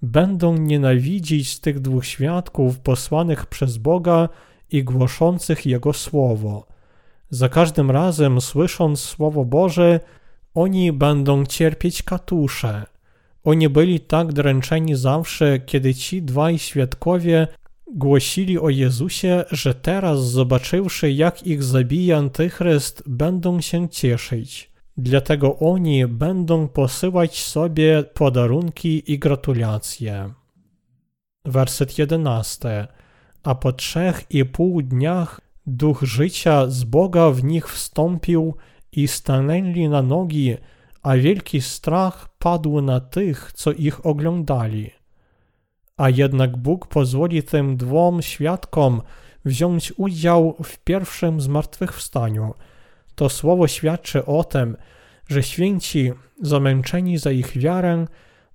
będą 0.02 0.58
nienawidzić 0.58 1.60
tych 1.60 1.80
dwóch 1.80 2.06
świadków 2.06 2.80
posłanych 2.80 3.46
przez 3.46 3.78
Boga 3.78 4.30
i 4.72 4.84
głoszących 4.84 5.66
Jego 5.66 5.94
słowo. 5.94 6.68
Za 7.30 7.50
każdym 7.50 7.92
razem, 7.92 8.42
słysząc 8.42 9.00
Słowo 9.00 9.46
Boże, 9.46 10.00
oni 10.54 10.92
będą 10.92 11.46
cierpieć 11.46 12.04
katusze. 12.04 12.86
Oni 13.44 13.70
byli 13.70 14.00
tak 14.00 14.34
dręczeni 14.34 14.96
zawsze, 14.96 15.60
kiedy 15.60 15.96
ci 15.96 16.22
dwaj 16.22 16.60
świadkowie 16.60 17.48
głosili 17.94 18.60
o 18.60 18.70
Jezusie, 18.70 19.44
że 19.52 19.74
teraz, 19.74 20.30
zobaczywszy, 20.30 21.12
jak 21.12 21.48
ich 21.48 21.64
zabija 21.64 22.18
Antychryst, 22.18 23.04
będą 23.08 23.62
się 23.62 23.90
cieszyć. 23.90 24.71
Dlatego 24.98 25.60
oni 25.60 26.08
będą 26.08 26.68
posyłać 26.68 27.44
sobie 27.44 28.04
podarunki 28.04 29.12
i 29.12 29.20
gratulacje. 29.20 30.34
Werset 31.46 31.98
jedenasty. 31.98 32.88
A 33.44 33.56
po 33.56 33.74
trzech 33.74 34.24
i 34.30 34.46
pół 34.46 34.82
dniach 34.82 35.42
duch 35.66 36.02
życia 36.02 36.68
z 36.68 36.84
Boga 36.84 37.30
w 37.30 37.44
nich 37.44 37.70
wstąpił 37.70 38.56
i 38.92 39.08
stanęli 39.08 39.90
na 39.90 40.02
nogi, 40.02 40.56
a 41.04 41.16
wielki 41.16 41.62
strach 41.62 42.30
padł 42.38 42.82
na 42.82 43.00
tych, 43.00 43.52
co 43.54 43.72
ich 43.72 44.06
oglądali. 44.06 44.92
A 45.98 46.10
jednak 46.10 46.58
Bóg 46.58 46.88
pozwoli 46.88 47.44
tym 47.44 47.78
dwom 47.78 48.22
świadkom 48.22 49.02
wziąć 49.46 49.94
udział 49.98 50.56
w 50.64 50.78
pierwszym 50.78 51.42
zmartwychwstaniu. 51.42 52.54
To 53.16 53.30
słowo 53.30 53.68
świadczy 53.68 54.26
o 54.26 54.44
tym, 54.44 54.78
że 55.28 55.44
święci, 55.44 56.12
zamęczeni 56.42 57.18
za 57.18 57.32
ich 57.32 57.58
wiarę, 57.58 58.06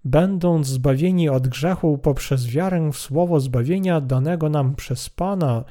będąc 0.04 0.66
zbawieni 0.66 1.28
od 1.28 1.48
grzechu 1.48 1.98
poprzez 1.98 2.46
wiarę 2.46 2.90
w 2.92 2.96
słowo 2.96 3.40
zbawienia 3.40 4.00
danego 4.00 4.48
nam 4.48 4.74
przez 4.74 5.10
Pana, 5.10 5.64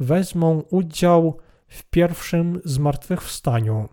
wezmą 0.00 0.62
udział 0.70 1.38
w 1.68 1.84
pierwszym 1.90 2.60
zmartwychwstaniu. 2.64 3.88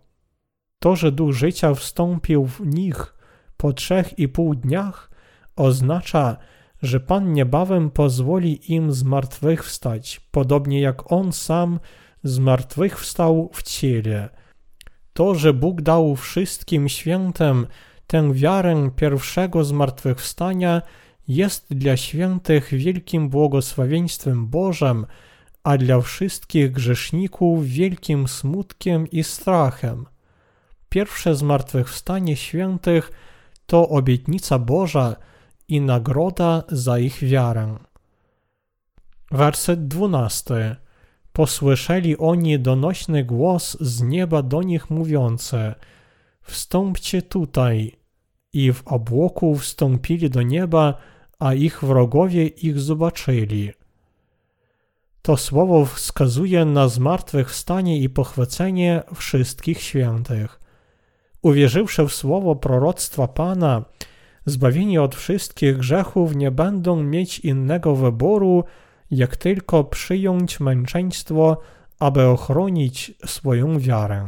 To, 0.79 0.95
że 0.95 1.11
duch 1.11 1.33
życia 1.33 1.73
wstąpił 1.73 2.45
w 2.45 2.59
nich 2.65 3.13
po 3.57 3.73
trzech 3.73 4.19
i 4.19 4.27
pół 4.27 4.55
dniach, 4.55 5.11
oznacza, 5.55 6.37
że 6.81 6.99
Pan 6.99 7.33
niebawem 7.33 7.91
pozwoli 7.91 8.73
im 8.73 8.91
zmartwychwstać, 8.91 10.21
podobnie 10.31 10.81
jak 10.81 11.11
On 11.11 11.31
sam 11.31 11.79
zmartwychwstał 12.23 13.49
w 13.53 13.63
ciele. 13.63 14.29
To, 15.13 15.35
że 15.35 15.53
Bóg 15.53 15.81
dał 15.81 16.15
wszystkim 16.15 16.89
świętem 16.89 17.67
tę 18.07 18.33
wiarę 18.33 18.91
pierwszego 18.95 19.63
zmartwychwstania, 19.63 20.81
jest 21.27 21.73
dla 21.73 21.97
świętych 21.97 22.69
wielkim 22.73 23.29
błogosławieństwem 23.29 24.47
Bożym, 24.47 25.05
a 25.63 25.77
dla 25.77 26.01
wszystkich 26.01 26.71
grzeszników 26.71 27.65
wielkim 27.67 28.27
smutkiem 28.27 29.07
i 29.07 29.23
strachem. 29.23 30.05
Pierwsze 30.89 31.35
zmartwychwstanie 31.35 32.35
świętych 32.35 33.11
to 33.65 33.89
obietnica 33.89 34.59
Boża 34.59 35.15
i 35.67 35.81
nagroda 35.81 36.63
za 36.69 36.99
ich 36.99 37.23
wiarę. 37.23 37.77
Werset 39.31 39.87
dwunasty. 39.87 40.75
Posłyszeli 41.39 42.17
oni 42.17 42.59
donośny 42.59 43.23
głos 43.23 43.77
z 43.79 44.01
nieba 44.01 44.41
do 44.41 44.61
nich 44.61 44.89
mówiący: 44.89 45.73
Wstąpcie 46.41 47.21
tutaj. 47.21 47.95
I 48.53 48.73
w 48.73 48.87
obłoku 48.87 49.55
wstąpili 49.55 50.29
do 50.29 50.41
nieba, 50.41 50.97
a 51.39 51.53
ich 51.53 51.83
wrogowie 51.83 52.47
ich 52.47 52.79
zobaczyli. 52.79 53.71
To 55.21 55.37
słowo 55.37 55.85
wskazuje 55.85 56.65
na 56.65 56.87
zmartwychwstanie 56.87 57.99
i 57.99 58.09
pochwycenie 58.09 59.03
wszystkich 59.15 59.81
świętych. 59.81 60.59
Uwierzywszy 61.41 62.05
w 62.05 62.13
słowo 62.13 62.55
proroctwa 62.55 63.27
Pana, 63.27 63.85
zbawieni 64.45 64.97
od 64.97 65.15
wszystkich 65.15 65.77
grzechów 65.77 66.35
nie 66.35 66.51
będą 66.51 67.03
mieć 67.03 67.39
innego 67.39 67.95
wyboru, 67.95 68.63
jak 69.11 69.35
tylko 69.35 69.83
przyjąć 69.83 70.59
męczeństwo, 70.59 71.57
aby 71.99 72.25
ochronić 72.25 73.11
swoją 73.25 73.79
wiarę. 73.79 74.27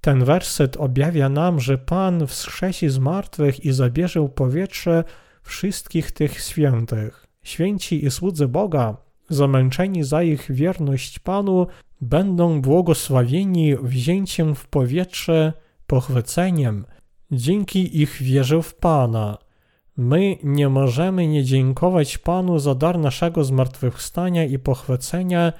Ten 0.00 0.24
werset 0.24 0.76
objawia 0.76 1.28
nam, 1.28 1.60
że 1.60 1.78
Pan 1.78 2.26
wskrzesi 2.26 2.88
z 2.88 2.98
martwych 2.98 3.64
i 3.64 3.72
zabierze 3.72 4.28
powietrze 4.28 5.04
wszystkich 5.42 6.12
tych 6.12 6.40
świętych. 6.40 7.26
Święci 7.42 8.04
i 8.04 8.10
słudzy 8.10 8.48
Boga, 8.48 8.96
zamęczeni 9.28 10.04
za 10.04 10.22
ich 10.22 10.52
wierność 10.52 11.18
Panu, 11.18 11.66
będą 12.00 12.60
błogosławieni 12.60 13.76
wzięciem 13.76 14.54
w 14.54 14.66
powietrze, 14.66 15.52
pochwyceniem, 15.86 16.84
dzięki 17.30 18.00
ich 18.02 18.22
wierze 18.22 18.62
w 18.62 18.74
Pana. 18.74 19.38
My 19.96 20.38
nie 20.42 20.68
możemy 20.68 21.26
nie 21.26 21.44
dziękować 21.44 22.18
Panu 22.18 22.58
za 22.58 22.74
dar 22.74 22.98
naszego 22.98 23.44
zmartwychwstania 23.44 24.44
i 24.44 24.58
pochwycenia 24.58 25.52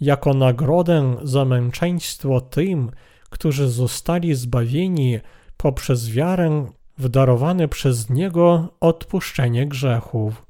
jako 0.00 0.34
nagrodę 0.34 1.16
za 1.22 1.44
męczeństwo 1.44 2.40
tym, 2.40 2.90
którzy 3.30 3.68
zostali 3.68 4.34
zbawieni 4.34 5.18
poprzez 5.56 6.10
wiarę 6.10 6.66
w 6.98 7.08
darowane 7.08 7.68
przez 7.68 8.10
Niego 8.10 8.68
odpuszczenie 8.80 9.66
grzechów. 9.66 10.46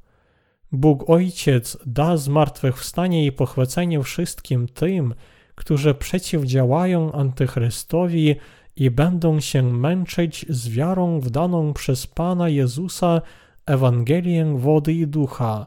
Bóg 0.72 1.10
Ojciec 1.10 1.78
da 1.86 2.16
zmartwychwstanie 2.16 3.26
i 3.26 3.32
pochwycenie 3.32 4.02
wszystkim 4.02 4.68
tym, 4.68 5.14
którzy 5.54 5.94
przeciwdziałają 5.94 7.12
Antychrystowi 7.12 8.36
i 8.80 8.90
będą 8.90 9.40
się 9.40 9.62
męczyć 9.62 10.46
z 10.48 10.68
wiarą 10.68 11.20
w 11.20 11.30
daną 11.30 11.72
przez 11.72 12.06
Pana 12.06 12.48
Jezusa 12.48 13.22
Ewangelię 13.66 14.58
wody 14.58 14.92
i 14.92 15.06
ducha. 15.06 15.66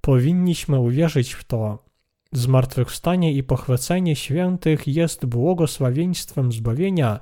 Powinniśmy 0.00 0.78
uwierzyć 0.78 1.32
w 1.32 1.44
to. 1.44 1.84
Zmartwychwstanie 2.32 3.32
i 3.32 3.42
pochwycenie 3.42 4.16
świętych 4.16 4.88
jest 4.88 5.26
błogosławieństwem 5.26 6.52
zbawienia 6.52 7.20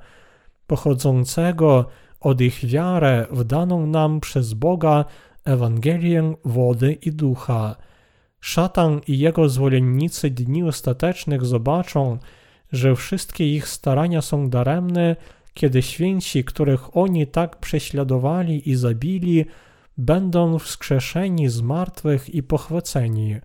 pochodzącego 0.67 1.85
od 2.19 2.41
ich 2.41 2.65
wiarę 2.65 3.27
w 3.31 3.43
daną 3.43 3.87
nam 3.87 4.19
przez 4.19 4.53
Boga 4.53 5.05
Ewangelię 5.45 6.33
wody 6.45 6.93
i 6.93 7.11
ducha. 7.11 7.75
Szatan 8.39 9.01
i 9.07 9.19
jego 9.19 9.49
zwolennicy 9.49 10.29
dni 10.29 10.63
ostatecznych 10.63 11.45
zobaczą, 11.45 12.17
że 12.71 12.95
wszystkie 12.95 13.55
ich 13.55 13.67
starania 13.67 14.21
są 14.21 14.49
daremne, 14.49 15.15
kiedy 15.53 15.81
święci, 15.81 16.43
których 16.43 16.97
oni 16.97 17.27
tak 17.27 17.59
prześladowali 17.59 18.69
i 18.69 18.75
zabili, 18.75 19.45
będą 19.97 20.59
wskrzeszeni 20.59 21.49
z 21.49 21.61
martwych 21.61 22.29
i 22.29 22.43
pochwyceni. 22.43 23.35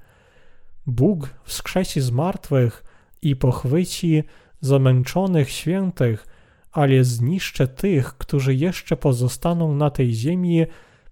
Bóg 0.87 1.35
wskrzesi 1.45 2.01
z 2.01 2.11
martwych 2.11 2.85
i 3.23 3.37
pochwyci 3.37 4.25
zamęczonych 4.61 5.51
świętych, 5.51 6.27
ale 6.73 7.05
zniszczy 7.05 7.69
tych, 7.69 8.19
którzy 8.19 8.55
jeszcze 8.55 8.97
pozostaną 8.97 9.75
na 9.75 9.91
tej 9.91 10.15
ziemi, 10.15 10.67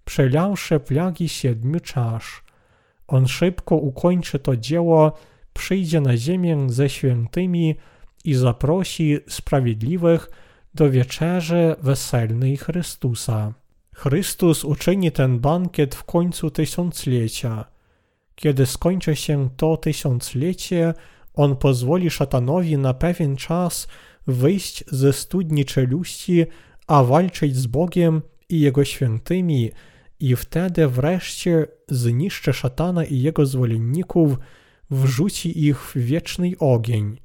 przelałszy 0.04 0.80
plagi 0.80 1.28
siedmiu 1.28 1.80
czasz. 1.80 2.44
On 3.06 3.28
szybko 3.28 3.76
ukończy 3.76 4.38
to 4.38 4.56
dzieło, 4.56 5.12
przyjdzie 5.52 6.00
na 6.00 6.16
ziemię 6.16 6.66
ze 6.66 6.88
świętymi 6.88 7.76
i 8.24 8.34
zaprosi 8.34 9.18
sprawiedliwych 9.28 10.30
do 10.74 10.90
wieczerzy 10.90 11.76
weselnej 11.82 12.56
Chrystusa. 12.56 13.54
Chrystus 13.94 14.64
uczyni 14.64 15.12
ten 15.12 15.40
bankiet 15.40 15.94
w 15.94 16.04
końcu 16.04 16.50
tysiąclecia. 16.50 17.64
Kiedy 18.34 18.66
skończy 18.66 19.16
się 19.16 19.50
to 19.56 19.76
tysiąclecie, 19.76 20.94
on 21.34 21.56
pozwoli 21.56 22.10
szatanowi 22.10 22.78
na 22.78 22.94
pewien 22.94 23.36
czas 23.36 23.88
wyjść 24.26 24.84
ze 24.86 25.12
studni 25.12 25.64
czeluści, 25.64 26.44
a 26.86 27.04
walczyć 27.04 27.56
z 27.56 27.66
Bogiem 27.66 28.22
i 28.48 28.60
Jego 28.60 28.84
świętymi, 28.84 29.70
i 30.20 30.36
wtedy 30.36 30.88
wreszcie 30.88 31.66
zniszczy 31.88 32.52
szatana 32.52 33.04
i 33.04 33.20
jego 33.20 33.46
zwolenników, 33.46 34.38
wrzuci 34.90 35.66
ich 35.66 35.80
w 35.80 35.96
wieczny 35.96 36.52
ogień. 36.58 37.21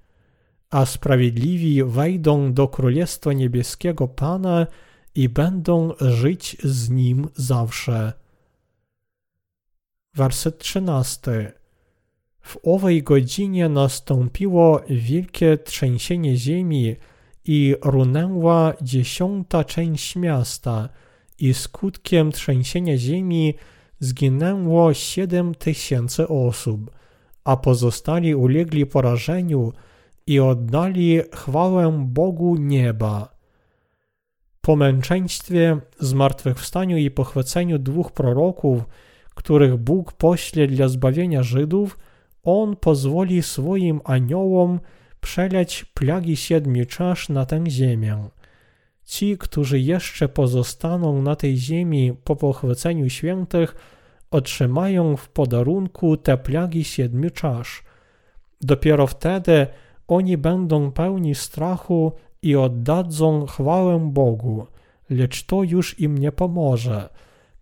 A 0.69 0.85
sprawiedliwi 0.85 1.83
wejdą 1.83 2.53
do 2.53 2.67
Królestwa 2.67 3.33
Niebieskiego 3.33 4.07
Pana 4.07 4.67
i 5.15 5.29
będą 5.29 5.93
żyć 6.01 6.57
z 6.63 6.89
Nim 6.89 7.27
zawsze. 7.35 8.13
Werset 10.15 10.57
13. 10.57 11.53
W 12.41 12.57
owej 12.63 13.03
godzinie 13.03 13.69
nastąpiło 13.69 14.81
wielkie 14.89 15.57
trzęsienie 15.57 16.37
ziemi 16.37 16.95
i 17.45 17.75
runęła 17.81 18.73
dziesiąta 18.81 19.63
część 19.63 20.15
miasta 20.15 20.89
i 21.39 21.53
skutkiem 21.53 22.31
trzęsienia 22.31 22.97
ziemi 22.97 23.53
zginęło 23.99 24.93
siedem 24.93 25.55
tysięcy 25.55 26.27
osób, 26.27 26.91
a 27.43 27.57
pozostali 27.57 28.35
ulegli 28.35 28.85
porażeniu 28.85 29.73
i 30.27 30.39
oddali 30.39 31.21
chwałę 31.35 32.05
Bogu 32.05 32.55
nieba. 32.55 33.37
Po 34.61 34.75
męczeństwie, 34.75 35.77
zmartwychwstaniu 35.99 36.97
i 36.97 37.11
pochwyceniu 37.11 37.79
dwóch 37.79 38.11
proroków, 38.11 38.83
których 39.35 39.77
Bóg 39.77 40.13
pośle 40.13 40.67
dla 40.67 40.87
zbawienia 40.87 41.43
Żydów, 41.43 41.97
On 42.43 42.75
pozwoli 42.75 43.43
swoim 43.43 44.01
aniołom 44.03 44.79
przeleć 45.21 45.85
plagi 45.85 46.35
siedmiu 46.35 46.85
czasz 46.85 47.29
na 47.29 47.45
tę 47.45 47.63
ziemię. 47.67 48.29
Ci, 49.05 49.37
którzy 49.37 49.79
jeszcze 49.79 50.29
pozostaną 50.29 51.21
na 51.21 51.35
tej 51.35 51.57
ziemi 51.57 52.13
po 52.23 52.35
pochwyceniu 52.35 53.09
świętych, 53.09 53.75
otrzymają 54.31 55.17
w 55.17 55.29
podarunku 55.29 56.17
te 56.17 56.37
plagi 56.37 56.83
siedmiu 56.83 57.29
czasz. 57.29 57.83
Dopiero 58.61 59.07
wtedy 59.07 59.67
oni 60.07 60.37
będą 60.37 60.91
pełni 60.91 61.35
strachu 61.35 62.11
i 62.41 62.55
oddadzą 62.55 63.45
chwałę 63.45 64.09
Bogu, 64.11 64.67
lecz 65.09 65.43
to 65.43 65.63
już 65.63 65.99
im 65.99 66.17
nie 66.17 66.31
pomoże, 66.31 67.09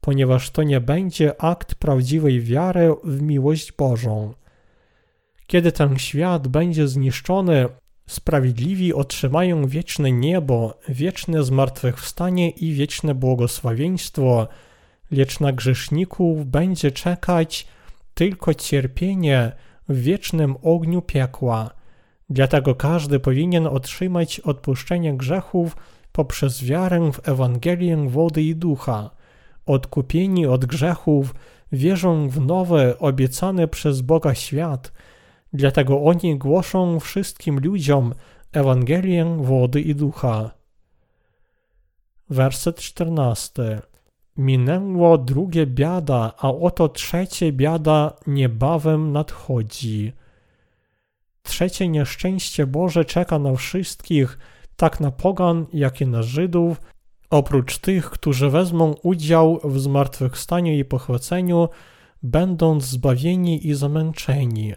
ponieważ 0.02 0.50
to 0.50 0.64
nie 0.64 0.82
będzie 0.82 1.42
akt 1.42 1.76
prawdziwej 1.76 2.42
wiary 2.42 2.94
w 3.04 3.22
miłość 3.22 3.72
Bożą. 3.72 4.34
Kiedy 5.48 5.72
ten 5.72 5.98
świat 5.98 6.48
będzie 6.48 6.88
zniszczony, 6.88 7.70
sprawiedliwi 8.08 8.94
otrzymają 8.94 9.68
wieczne 9.68 10.12
niebo, 10.12 10.80
wieczne 10.90 11.44
zmartwychwstanie 11.44 12.50
i 12.50 12.74
wieczne 12.74 13.16
błogosławieństwo, 13.16 14.48
lecz 15.12 15.40
na 15.40 15.52
grzeszników 15.52 16.46
będzie 16.46 16.92
czekać 16.92 17.68
tylko 18.14 18.54
cierpienie 18.54 19.52
w 19.90 20.02
wiecznym 20.02 20.56
ogniu 20.64 21.02
piekła. 21.02 21.75
Dlatego 22.30 22.76
każdy 22.76 23.20
powinien 23.20 23.68
otrzymać 23.68 24.40
odpuszczenie 24.40 25.18
grzechów 25.18 25.78
poprzez 26.12 26.64
wiarę 26.64 27.12
w 27.12 27.30
Ewangelię 27.30 28.10
wody 28.10 28.44
i 28.44 28.56
ducha. 28.56 29.10
Odkupieni 29.66 30.46
od 30.46 30.66
grzechów 30.66 31.36
wierzą 31.72 32.30
w 32.30 32.46
nowy, 32.46 33.00
obiecany 33.00 33.68
przez 33.68 34.02
Boga 34.02 34.36
świat. 34.36 34.92
Dlatego 35.54 36.04
oni 36.04 36.38
głoszą 36.38 37.00
wszystkim 37.00 37.60
ludziom 37.60 38.14
Ewangelię 38.52 39.38
wody 39.40 39.82
i 39.82 39.96
ducha. 39.96 40.52
Werset 42.30 42.80
14. 42.80 43.82
Minęło 44.38 45.18
drugie 45.18 45.66
biada, 45.68 46.34
a 46.38 46.50
oto 46.50 46.90
trzecie 46.90 47.52
biada 47.52 48.14
niebawem 48.28 49.12
nadchodzi. 49.12 50.14
Trzecie 51.46 51.88
nieszczęście 51.88 52.68
Boże 52.68 53.06
czeka 53.06 53.40
na 53.40 53.56
wszystkich, 53.56 54.38
tak 54.76 55.00
na 55.00 55.12
pogan, 55.12 55.66
jak 55.74 56.02
i 56.02 56.08
na 56.08 56.24
Żydów, 56.24 56.82
oprócz 57.30 57.78
tych, 57.78 58.10
którzy 58.10 58.50
wezmą 58.50 58.96
udział 59.04 59.60
w 59.64 59.80
zmartwychwstaniu 59.80 60.74
i 60.74 60.86
pochwyceniu, 60.86 61.70
będąc 62.24 62.84
zbawieni 62.84 63.68
i 63.68 63.74
zamęczeni. 63.74 64.74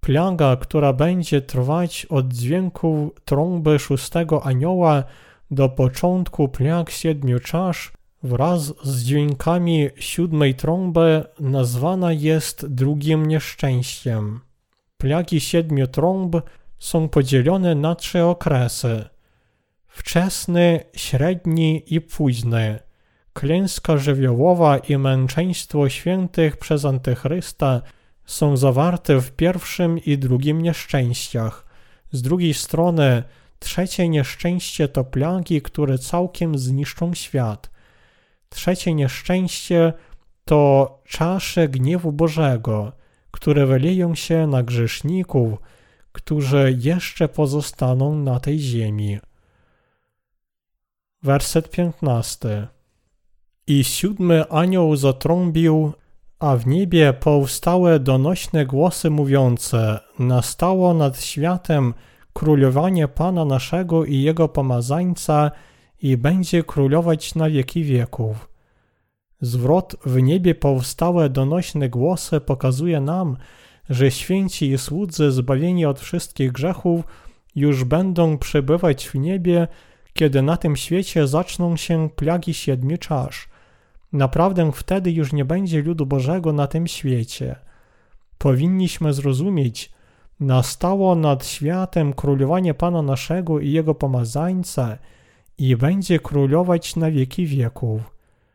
Plaga, 0.00 0.56
która 0.56 0.92
będzie 0.92 1.40
trwać 1.40 2.06
od 2.06 2.32
dźwięku 2.32 3.14
trąby 3.24 3.78
szóstego 3.78 4.46
anioła 4.46 5.04
do 5.50 5.68
początku 5.68 6.48
plag 6.48 6.90
siedmiu 6.90 7.38
czasz, 7.40 7.92
wraz 8.22 8.72
z 8.82 9.04
dźwiękami 9.04 9.88
siódmej 9.96 10.54
trąby 10.54 11.24
nazwana 11.40 12.12
jest 12.12 12.66
drugim 12.66 13.26
nieszczęściem. 13.26 14.40
Plagi 15.04 15.40
siedmiu 15.40 15.86
trąb 15.86 16.36
są 16.78 17.08
podzielone 17.08 17.74
na 17.74 17.94
trzy 17.94 18.24
okresy: 18.24 19.04
wczesny, 19.86 20.80
średni 20.96 21.82
i 21.86 22.00
późny. 22.00 22.78
Klęska 23.32 23.96
żywiołowa 23.96 24.78
i 24.78 24.98
męczeństwo 24.98 25.88
świętych 25.88 26.56
przez 26.56 26.84
Antychrysta 26.84 27.82
są 28.24 28.56
zawarte 28.56 29.20
w 29.20 29.32
pierwszym 29.32 29.98
i 29.98 30.18
drugim 30.18 30.62
nieszczęściach. 30.62 31.66
Z 32.12 32.22
drugiej 32.22 32.54
strony, 32.54 33.22
trzecie 33.58 34.08
nieszczęście 34.08 34.88
to 34.88 35.04
plagi, 35.04 35.62
które 35.62 35.98
całkiem 35.98 36.58
zniszczą 36.58 37.14
świat. 37.14 37.70
Trzecie 38.48 38.94
nieszczęście 38.94 39.92
to 40.44 41.02
czasze 41.04 41.68
gniewu 41.68 42.12
Bożego, 42.12 43.03
które 43.34 43.66
wyleją 43.66 44.14
się 44.14 44.46
na 44.46 44.62
grzeszników, 44.62 45.58
którzy 46.12 46.76
jeszcze 46.80 47.28
pozostaną 47.28 48.14
na 48.14 48.40
tej 48.40 48.58
ziemi. 48.58 49.18
Werset 51.22 51.70
15. 51.70 52.68
I 53.66 53.84
siódmy 53.84 54.48
anioł 54.48 54.96
zatrąbił, 54.96 55.92
a 56.38 56.56
w 56.56 56.66
niebie 56.66 57.12
powstały 57.12 58.00
donośne 58.00 58.66
głosy 58.66 59.10
mówiące: 59.10 60.00
Nastało 60.18 60.94
nad 60.94 61.20
światem 61.20 61.94
królowanie 62.32 63.08
Pana 63.08 63.44
naszego 63.44 64.04
i 64.04 64.22
Jego 64.22 64.48
pomazańca 64.48 65.50
i 66.02 66.16
będzie 66.16 66.62
królować 66.62 67.34
na 67.34 67.50
wieki 67.50 67.84
wieków. 67.84 68.53
Zwrot 69.44 69.96
w 70.06 70.22
niebie 70.22 70.54
powstałe 70.54 71.30
donośne 71.30 71.88
głosy 71.88 72.40
pokazuje 72.40 73.00
nam, 73.00 73.36
że 73.90 74.10
święci 74.10 74.70
i 74.70 74.78
słudzy 74.78 75.32
zbawieni 75.32 75.86
od 75.86 76.00
wszystkich 76.00 76.52
grzechów 76.52 77.04
już 77.56 77.84
będą 77.84 78.38
przebywać 78.38 79.08
w 79.08 79.14
niebie, 79.14 79.68
kiedy 80.12 80.42
na 80.42 80.56
tym 80.56 80.76
świecie 80.76 81.26
zaczną 81.26 81.76
się 81.76 82.08
plagi 82.16 82.54
siedmiu 82.54 82.98
czasz. 82.98 83.48
Naprawdę 84.12 84.72
wtedy 84.72 85.12
już 85.12 85.32
nie 85.32 85.44
będzie 85.44 85.82
ludu 85.82 86.06
Bożego 86.06 86.52
na 86.52 86.66
tym 86.66 86.86
świecie. 86.86 87.56
Powinniśmy 88.38 89.12
zrozumieć, 89.12 89.92
nastało 90.40 91.14
nad 91.14 91.46
światem 91.46 92.12
królowanie 92.12 92.74
Pana 92.74 93.02
naszego 93.02 93.60
i 93.60 93.70
Jego 93.70 93.94
pomazańca 93.94 94.98
i 95.58 95.76
będzie 95.76 96.18
królować 96.18 96.96
na 96.96 97.10
wieki 97.10 97.46
wieków. 97.46 98.13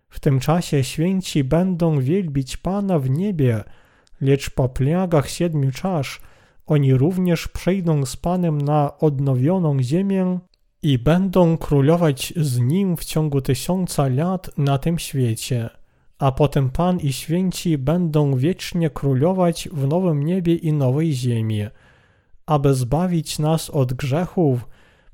W 0.10 0.20
tym 0.20 0.40
czasie 0.40 0.84
święci 0.84 1.44
będą 1.44 2.00
wielbić 2.00 2.58
Pana 2.58 3.00
w 3.00 3.10
niebie, 3.10 3.64
lecz 4.22 4.50
po 4.50 4.70
plagach 4.70 5.30
siedmiu 5.30 5.72
czasz 5.72 6.22
oni 6.70 6.94
również 6.94 7.48
przejdą 7.48 8.06
z 8.06 8.16
Panem 8.16 8.62
na 8.62 8.98
odnowioną 8.98 9.82
ziemię 9.82 10.40
i 10.82 11.00
będą 11.00 11.58
królować 11.58 12.34
z 12.38 12.60
Nim 12.60 12.98
w 12.98 13.06
ciągu 13.06 13.42
tysiąca 13.42 14.08
lat 14.08 14.58
na 14.58 14.78
tym 14.78 15.00
świecie. 15.00 15.70
A 16.20 16.32
potem 16.32 16.70
Pan 16.70 17.00
i 17.00 17.14
święci 17.14 17.78
będą 17.78 18.36
wiecznie 18.36 18.90
królować 18.90 19.70
w 19.72 19.88
nowym 19.88 20.24
niebie 20.24 20.56
i 20.56 20.74
nowej 20.74 21.14
ziemi. 21.14 21.62
Aby 22.46 22.74
zbawić 22.74 23.40
nas 23.40 23.70
od 23.70 23.94
grzechów, 23.94 24.69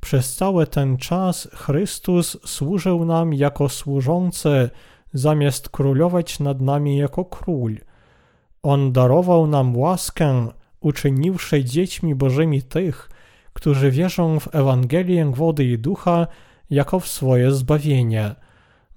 przez 0.06 0.36
cały 0.36 0.68
ten 0.68 0.97
czas 0.97 1.47
Chrystus 1.53 2.38
służył 2.45 3.06
nam 3.06 3.34
jako 3.34 3.70
służący, 3.70 4.70
zamiast 5.14 5.70
królować 5.70 6.39
nad 6.39 6.62
nami 6.62 6.97
jako 6.97 7.26
król. 7.26 7.78
On 8.64 8.91
darował 8.91 9.47
nam 9.47 9.78
łaskę, 9.78 10.47
uczyniwszy 10.80 11.64
dziećmi 11.64 12.16
Bożymi 12.16 12.62
tych, 12.62 13.10
którzy 13.53 13.91
wierzą 13.91 14.39
w 14.39 14.56
Ewangelię 14.56 15.26
wody 15.26 15.66
i 15.66 15.78
ducha 15.78 16.28
jako 16.70 16.99
w 16.99 17.08
swoje 17.08 17.51
zbawienie. 17.51 18.36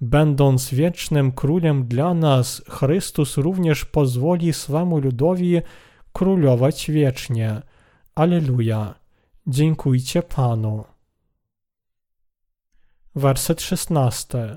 Będąc 0.00 0.74
wiecznym 0.74 1.32
królem 1.32 1.86
dla 1.86 2.14
nas, 2.14 2.62
Chrystus 2.68 3.36
również 3.36 3.84
pozwoli 3.84 4.52
swemu 4.52 4.98
ludowi 4.98 5.61
królować 6.12 6.90
wiecznie. 6.90 7.62
Aleluja. 8.14 8.94
Dziękujcie 9.46 10.22
Panu. 10.22 10.84
Werset 13.18 13.60
16. 13.60 14.56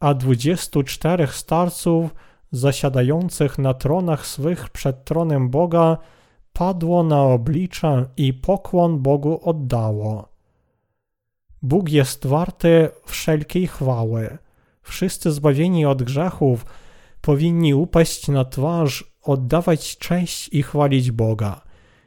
A 0.00 0.14
dwudziestu 0.14 0.82
czterech 0.82 1.34
starców 1.34 2.14
zasiadających 2.52 3.58
na 3.58 3.74
tronach 3.74 4.26
swych 4.26 4.70
przed 4.70 5.04
tronem 5.04 5.50
Boga 5.50 5.98
padło 6.52 7.02
na 7.02 7.22
oblicze 7.22 8.06
i 8.16 8.34
pokłon 8.34 8.98
Bogu 8.98 9.40
oddało. 9.42 10.28
Bóg 11.62 11.88
jest 11.88 12.26
warty 12.26 12.88
wszelkiej 13.06 13.66
chwały. 13.66 14.38
Wszyscy 14.82 15.32
zbawieni 15.32 15.86
od 15.86 16.02
grzechów 16.02 16.66
powinni 17.20 17.74
upaść 17.74 18.28
na 18.28 18.44
twarz, 18.44 19.14
oddawać 19.22 19.98
cześć 19.98 20.48
i 20.52 20.62
chwalić 20.62 21.10
Boga. 21.10 21.60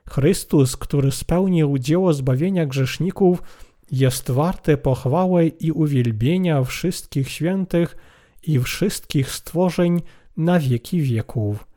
Chrystus, 0.10 0.78
który 0.78 1.12
spełnił 1.12 1.78
dzieło 1.78 2.14
zbawienia 2.14 2.66
grzeszników, 2.66 3.44
jest 3.92 4.32
warty 4.32 4.78
pochwały 4.78 5.48
i 5.48 5.72
uwielbienia 5.72 6.64
wszystkich 6.64 7.30
świętych 7.30 7.98
i 8.44 8.60
wszystkich 8.60 9.32
stworzeń 9.32 10.02
na 10.38 10.60
wieki 10.60 11.02
wieków. 11.02 11.68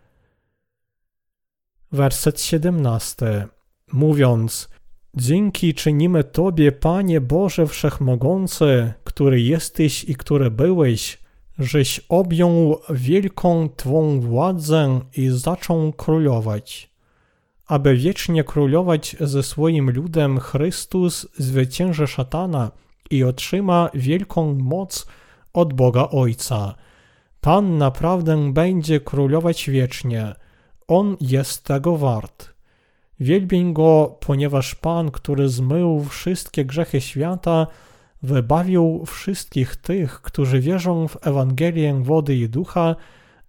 Werset 1.92 2.40
17. 2.40 3.48
Mówiąc, 3.92 4.68
Dzięki 5.14 5.74
czynimy 5.74 6.24
Tobie, 6.24 6.72
Panie 6.72 7.20
Boże 7.20 7.66
Wszechmogący, 7.66 8.92
który 9.04 9.40
jesteś 9.40 10.04
i 10.04 10.14
który 10.14 10.50
byłeś, 10.50 11.18
żeś 11.58 12.00
objął 12.08 12.80
wielką 12.90 13.68
Twą 13.76 14.20
władzę 14.20 15.00
i 15.16 15.28
zaczął 15.28 15.92
królować. 15.92 16.89
Aby 17.70 17.96
wiecznie 17.96 18.44
królować 18.44 19.16
ze 19.20 19.42
swoim 19.42 19.90
ludem, 19.90 20.40
Chrystus 20.40 21.26
zwycięży 21.38 22.06
szatana 22.06 22.70
i 23.10 23.24
otrzyma 23.24 23.90
wielką 23.94 24.54
moc 24.54 25.06
od 25.52 25.72
Boga 25.72 26.08
Ojca. 26.08 26.74
Pan 27.40 27.78
naprawdę 27.78 28.52
będzie 28.52 29.00
królować 29.00 29.70
wiecznie. 29.70 30.34
On 30.88 31.16
jest 31.20 31.64
tego 31.64 31.96
wart. 31.96 32.54
Wielbień 33.20 33.72
Go, 33.72 34.16
ponieważ 34.20 34.74
Pan, 34.74 35.10
który 35.10 35.48
zmył 35.48 36.04
wszystkie 36.04 36.64
grzechy 36.64 37.00
świata, 37.00 37.66
wybawił 38.22 39.04
wszystkich 39.06 39.76
tych, 39.76 40.22
którzy 40.22 40.60
wierzą 40.60 41.08
w 41.08 41.26
Ewangelię 41.26 42.02
wody 42.02 42.36
i 42.36 42.48
ducha, 42.48 42.96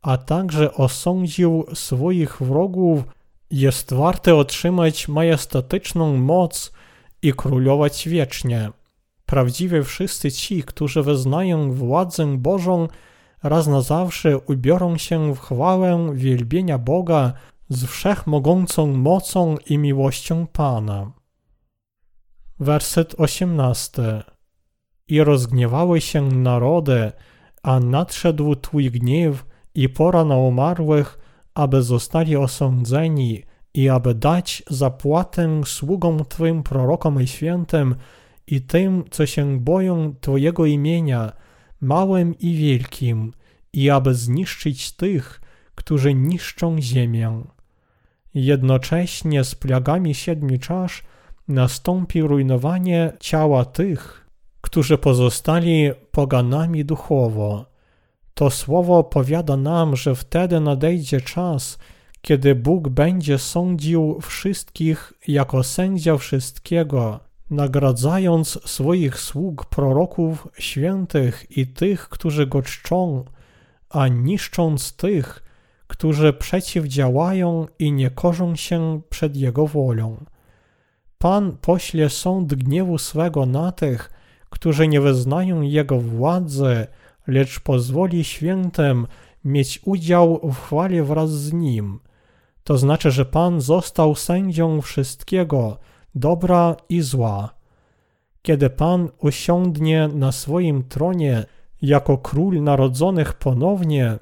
a 0.01 0.17
także 0.17 0.73
osądził 0.73 1.65
swoich 1.73 2.41
wrogów, 2.41 3.03
jest 3.51 3.93
warte 3.93 4.35
otrzymać 4.35 5.07
majestatyczną 5.07 6.17
moc 6.17 6.71
i 7.21 7.33
królować 7.33 8.09
wiecznie. 8.09 8.71
Prawdziwie 9.25 9.83
wszyscy 9.83 10.31
ci, 10.31 10.63
którzy 10.63 11.03
wyznają 11.03 11.73
władzę 11.73 12.37
Bożą, 12.37 12.87
raz 13.43 13.67
na 13.67 13.81
zawsze 13.81 14.37
ubiorą 14.37 14.97
się 14.97 15.35
w 15.35 15.39
chwałę 15.39 16.11
wielbienia 16.13 16.77
Boga 16.77 17.33
z 17.69 17.85
wszechmogącą 17.85 18.87
mocą 18.87 19.55
i 19.65 19.77
miłością 19.77 20.47
Pana. 20.47 21.11
Werset 22.59 23.15
18. 23.17 24.23
I 25.07 25.23
rozgniewały 25.23 26.01
się 26.01 26.21
narody, 26.21 27.11
a 27.63 27.79
nadszedł 27.79 28.55
Twój 28.55 28.91
gniew 28.91 29.45
i 29.75 29.89
pora 29.89 30.25
na 30.25 30.35
umarłych, 30.37 31.20
aby 31.53 31.83
zostali 31.83 32.35
osądzeni 32.35 33.43
i 33.73 33.89
aby 33.89 34.15
dać 34.15 34.63
zapłatę 34.69 35.61
sługom 35.65 36.25
Twym 36.25 36.63
prorokom 36.63 37.21
i 37.21 37.27
świętym 37.27 37.95
i 38.47 38.61
tym, 38.61 39.03
co 39.11 39.25
się 39.25 39.59
boją 39.59 40.15
Twojego 40.21 40.65
imienia, 40.65 41.31
małym 41.81 42.39
i 42.39 42.53
wielkim, 42.53 43.33
i 43.73 43.89
aby 43.89 44.13
zniszczyć 44.15 44.91
tych, 44.91 45.41
którzy 45.75 46.13
niszczą 46.13 46.81
ziemię. 46.81 47.43
Jednocześnie 48.33 49.43
z 49.43 49.55
plagami 49.55 50.15
siedmiu 50.15 50.59
czasz 50.59 51.03
nastąpi 51.47 52.21
rujnowanie 52.21 53.13
ciała 53.19 53.65
tych, 53.65 54.29
którzy 54.61 54.97
pozostali 54.97 55.91
poganami 56.11 56.85
duchowo. 56.85 57.70
To 58.41 58.49
słowo 58.49 59.03
powiada 59.03 59.57
nam, 59.57 59.95
że 59.95 60.15
wtedy 60.15 60.59
nadejdzie 60.59 61.21
czas, 61.21 61.77
kiedy 62.21 62.55
Bóg 62.55 62.89
będzie 62.89 63.37
sądził 63.37 64.19
wszystkich 64.21 65.13
jako 65.27 65.63
sędzia 65.63 66.17
wszystkiego, 66.17 67.19
nagradzając 67.49 68.59
swoich 68.65 69.19
sług 69.19 69.65
proroków 69.65 70.47
świętych 70.59 71.57
i 71.57 71.67
tych, 71.67 72.09
którzy 72.09 72.47
go 72.47 72.61
czczą, 72.61 73.25
a 73.89 74.07
niszcząc 74.07 74.95
tych, 74.95 75.43
którzy 75.87 76.33
przeciwdziałają 76.33 77.67
i 77.79 77.91
nie 77.91 78.09
korzą 78.09 78.55
się 78.55 79.01
przed 79.09 79.35
Jego 79.35 79.67
wolą. 79.67 80.25
Pan 81.17 81.57
pośle 81.57 82.09
sąd 82.09 82.53
gniewu 82.53 82.97
swego 82.97 83.45
na 83.45 83.71
tych, 83.71 84.11
którzy 84.49 84.87
nie 84.87 85.01
wyznają 85.01 85.61
Jego 85.61 85.99
władzy, 85.99 86.87
lecz 87.31 87.59
pozwoli 87.59 88.23
świętym 88.23 89.07
mieć 89.45 89.79
udział 89.85 90.39
w 90.43 90.55
chwale 90.55 91.03
wraz 91.03 91.31
z 91.31 91.53
Nim. 91.53 91.99
To 92.63 92.77
znaczy, 92.77 93.11
że 93.11 93.25
Pan 93.25 93.61
został 93.61 94.15
sędzią 94.15 94.81
wszystkiego, 94.81 95.77
dobra 96.15 96.75
i 96.89 97.01
zła. 97.01 97.53
Kiedy 98.41 98.69
Pan 98.69 99.09
usiądnie 99.17 100.09
na 100.13 100.31
swoim 100.31 100.83
tronie 100.83 101.45
jako 101.81 102.17
król 102.17 102.63
narodzonych 102.63 103.33
ponownie 103.33 104.17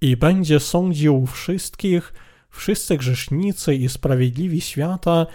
i 0.00 0.16
będzie 0.16 0.60
sądził 0.60 1.26
wszystkich, 1.26 2.12
wszyscy 2.50 2.96
grzesznicy 2.96 3.74
i 3.74 3.88
sprawiedliwi 3.88 4.60
świata 4.60 5.26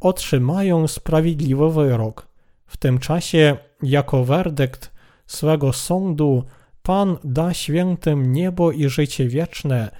otrzymają 0.00 0.88
sprawiedliwy 0.88 1.70
wyrok. 1.72 2.28
W 2.66 2.76
tym 2.76 2.98
czasie, 2.98 3.56
jako 3.82 4.24
werdykt 4.24 4.92
swego 5.26 5.72
sądu, 5.72 6.44
Pan 6.88 7.16
da 7.24 7.54
świętym 7.54 8.32
niebo 8.32 8.72
i 8.72 8.88
życie 8.88 9.28
wieczne, 9.28 9.90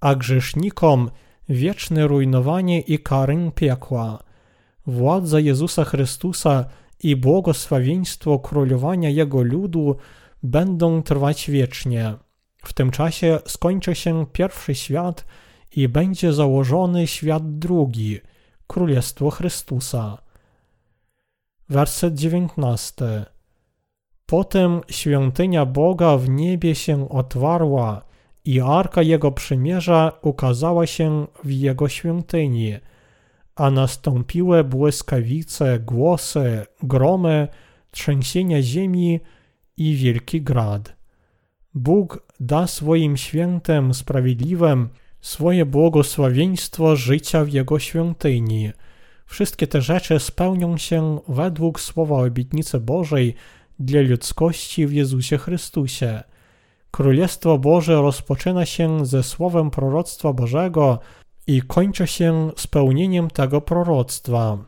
a 0.00 0.14
grzesznikom 0.14 1.10
wieczne 1.48 2.06
rujnowanie 2.06 2.80
i 2.80 2.98
karę 2.98 3.50
piekła. 3.54 4.18
Władza 4.86 5.40
Jezusa 5.40 5.84
Chrystusa 5.84 6.64
i 7.02 7.16
błogosławieństwo 7.16 8.38
królowania 8.38 9.10
Jego 9.10 9.42
ludu 9.42 9.96
będą 10.42 11.02
trwać 11.02 11.50
wiecznie. 11.50 12.14
W 12.64 12.72
tym 12.72 12.90
czasie 12.90 13.38
skończy 13.46 13.94
się 13.94 14.26
pierwszy 14.32 14.74
świat 14.74 15.24
i 15.76 15.88
będzie 15.88 16.32
założony 16.32 17.06
świat 17.06 17.58
drugi, 17.58 18.20
Królestwo 18.66 19.30
Chrystusa. 19.30 20.18
Werset 21.68 22.14
19. 22.14 23.37
Potem 24.30 24.80
świątynia 24.88 25.66
Boga 25.66 26.16
w 26.16 26.28
niebie 26.28 26.74
się 26.74 27.08
otwarła 27.08 28.02
i 28.44 28.60
arka 28.60 29.02
Jego 29.02 29.32
przymierza 29.32 30.12
ukazała 30.22 30.86
się 30.86 31.26
w 31.44 31.50
Jego 31.50 31.88
świątyni, 31.88 32.74
a 33.56 33.70
nastąpiły 33.70 34.64
błyskawice, 34.64 35.78
głosy, 35.78 36.66
gromy, 36.82 37.48
trzęsienia 37.90 38.62
ziemi 38.62 39.20
i 39.76 39.94
wielki 39.94 40.42
grad. 40.42 40.96
Bóg 41.74 42.22
da 42.40 42.66
swoim 42.66 43.16
świętem 43.16 43.94
sprawiedliwym 43.94 44.88
swoje 45.20 45.66
błogosławieństwo 45.66 46.96
życia 46.96 47.44
w 47.44 47.52
Jego 47.52 47.78
świątyni. 47.78 48.70
Wszystkie 49.26 49.66
te 49.66 49.82
rzeczy 49.82 50.18
spełnią 50.18 50.76
się 50.76 51.20
według 51.28 51.80
słowa 51.80 52.16
obietnicy 52.16 52.80
Bożej 52.80 53.34
dla 53.78 54.00
ludzkości 54.00 54.86
w 54.86 54.92
Jezusie 54.92 55.38
Chrystusie. 55.38 56.22
Królestwo 56.90 57.58
Boże 57.58 57.94
rozpoczyna 57.94 58.66
się 58.66 59.06
ze 59.06 59.22
słowem 59.22 59.70
proroctwa 59.70 60.32
Bożego 60.32 60.98
i 61.46 61.62
kończy 61.62 62.06
się 62.06 62.50
spełnieniem 62.56 63.30
tego 63.30 63.60
proroctwa. 63.60 64.58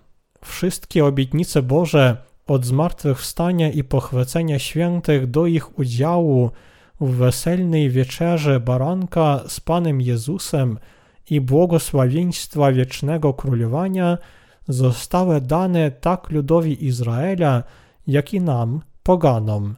Wszystkie 0.45 1.05
obietnice 1.05 1.63
Boże 1.63 2.17
od 2.47 2.65
zmartwychwstania 2.65 3.71
i 3.71 3.85
pochwycenia 3.85 4.59
świętych 4.59 5.31
do 5.31 5.47
ich 5.47 5.79
udziału 5.79 6.51
w 7.01 7.11
weselnej 7.11 7.91
wieczerze 7.91 8.61
baranka 8.61 9.41
z 9.49 9.61
Panem 9.61 10.01
Jezusem 10.01 10.79
i 11.31 11.41
błogosławieństwa 11.41 12.73
wiecznego 12.73 13.35
królowania 13.35 14.19
zostały 14.69 15.41
dane 15.41 15.91
tak 15.91 16.31
ludowi 16.31 16.87
Izraela, 16.87 17.63
jak 18.07 18.35
i 18.35 18.41
nam, 18.41 18.81
poganom. 19.11 19.75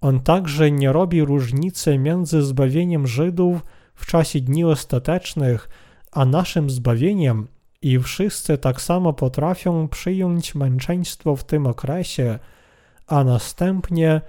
On 0.00 0.20
także 0.20 0.70
nie 0.70 0.92
robi 0.92 1.24
różnicy 1.24 1.98
między 1.98 2.42
zbawieniem 2.42 3.06
Żydów 3.06 3.64
w 3.94 4.06
czasie 4.06 4.40
dni 4.40 4.64
ostatecznych, 4.64 5.68
a 6.12 6.24
naszym 6.24 6.70
zbawieniem 6.70 7.48
i 7.82 7.98
wszyscy 7.98 8.58
tak 8.58 8.80
samo 8.80 9.12
potrafią 9.12 9.88
przyjąć 9.88 10.54
męczeństwo 10.54 11.36
w 11.36 11.44
tym 11.44 11.66
okresie, 11.66 12.38
a 13.06 13.24
następnie 13.24 14.20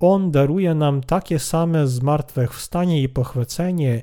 On 0.00 0.30
daruje 0.30 0.74
nam 0.74 1.00
takie 1.00 1.38
same 1.38 1.86
zmartwychwstanie 1.86 3.02
i 3.02 3.08
pochwycenie 3.08 4.02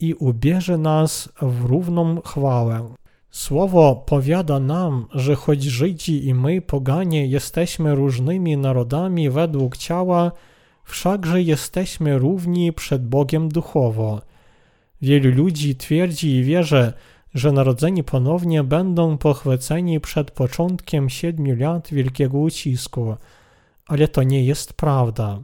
i 0.00 0.14
ubierze 0.14 0.78
nas 0.78 1.28
w 1.42 1.64
równą 1.64 2.20
chwałę. 2.20 2.94
Słowo 3.30 4.04
powiada 4.06 4.60
nam, 4.60 5.06
że 5.14 5.34
choć 5.34 5.62
Żydzi 5.62 6.26
i 6.26 6.34
my, 6.34 6.62
poganie, 6.62 7.26
jesteśmy 7.26 7.94
różnymi 7.94 8.56
narodami 8.56 9.30
według 9.30 9.76
ciała, 9.76 10.32
wszakże 10.84 11.42
jesteśmy 11.42 12.18
równi 12.18 12.72
przed 12.72 13.08
Bogiem 13.08 13.48
duchowo. 13.48 14.20
Wielu 15.02 15.30
ludzi 15.30 15.76
twierdzi 15.76 16.28
i 16.28 16.44
wierzy, 16.44 16.92
że 17.34 17.52
narodzeni 17.52 18.04
ponownie 18.04 18.64
będą 18.64 19.18
pochwyceni 19.18 20.00
przed 20.00 20.30
początkiem 20.30 21.10
siedmiu 21.10 21.56
lat 21.56 21.88
wielkiego 21.92 22.38
ucisku, 22.38 23.16
ale 23.86 24.08
to 24.08 24.22
nie 24.22 24.44
jest 24.44 24.72
prawda. 24.72 25.40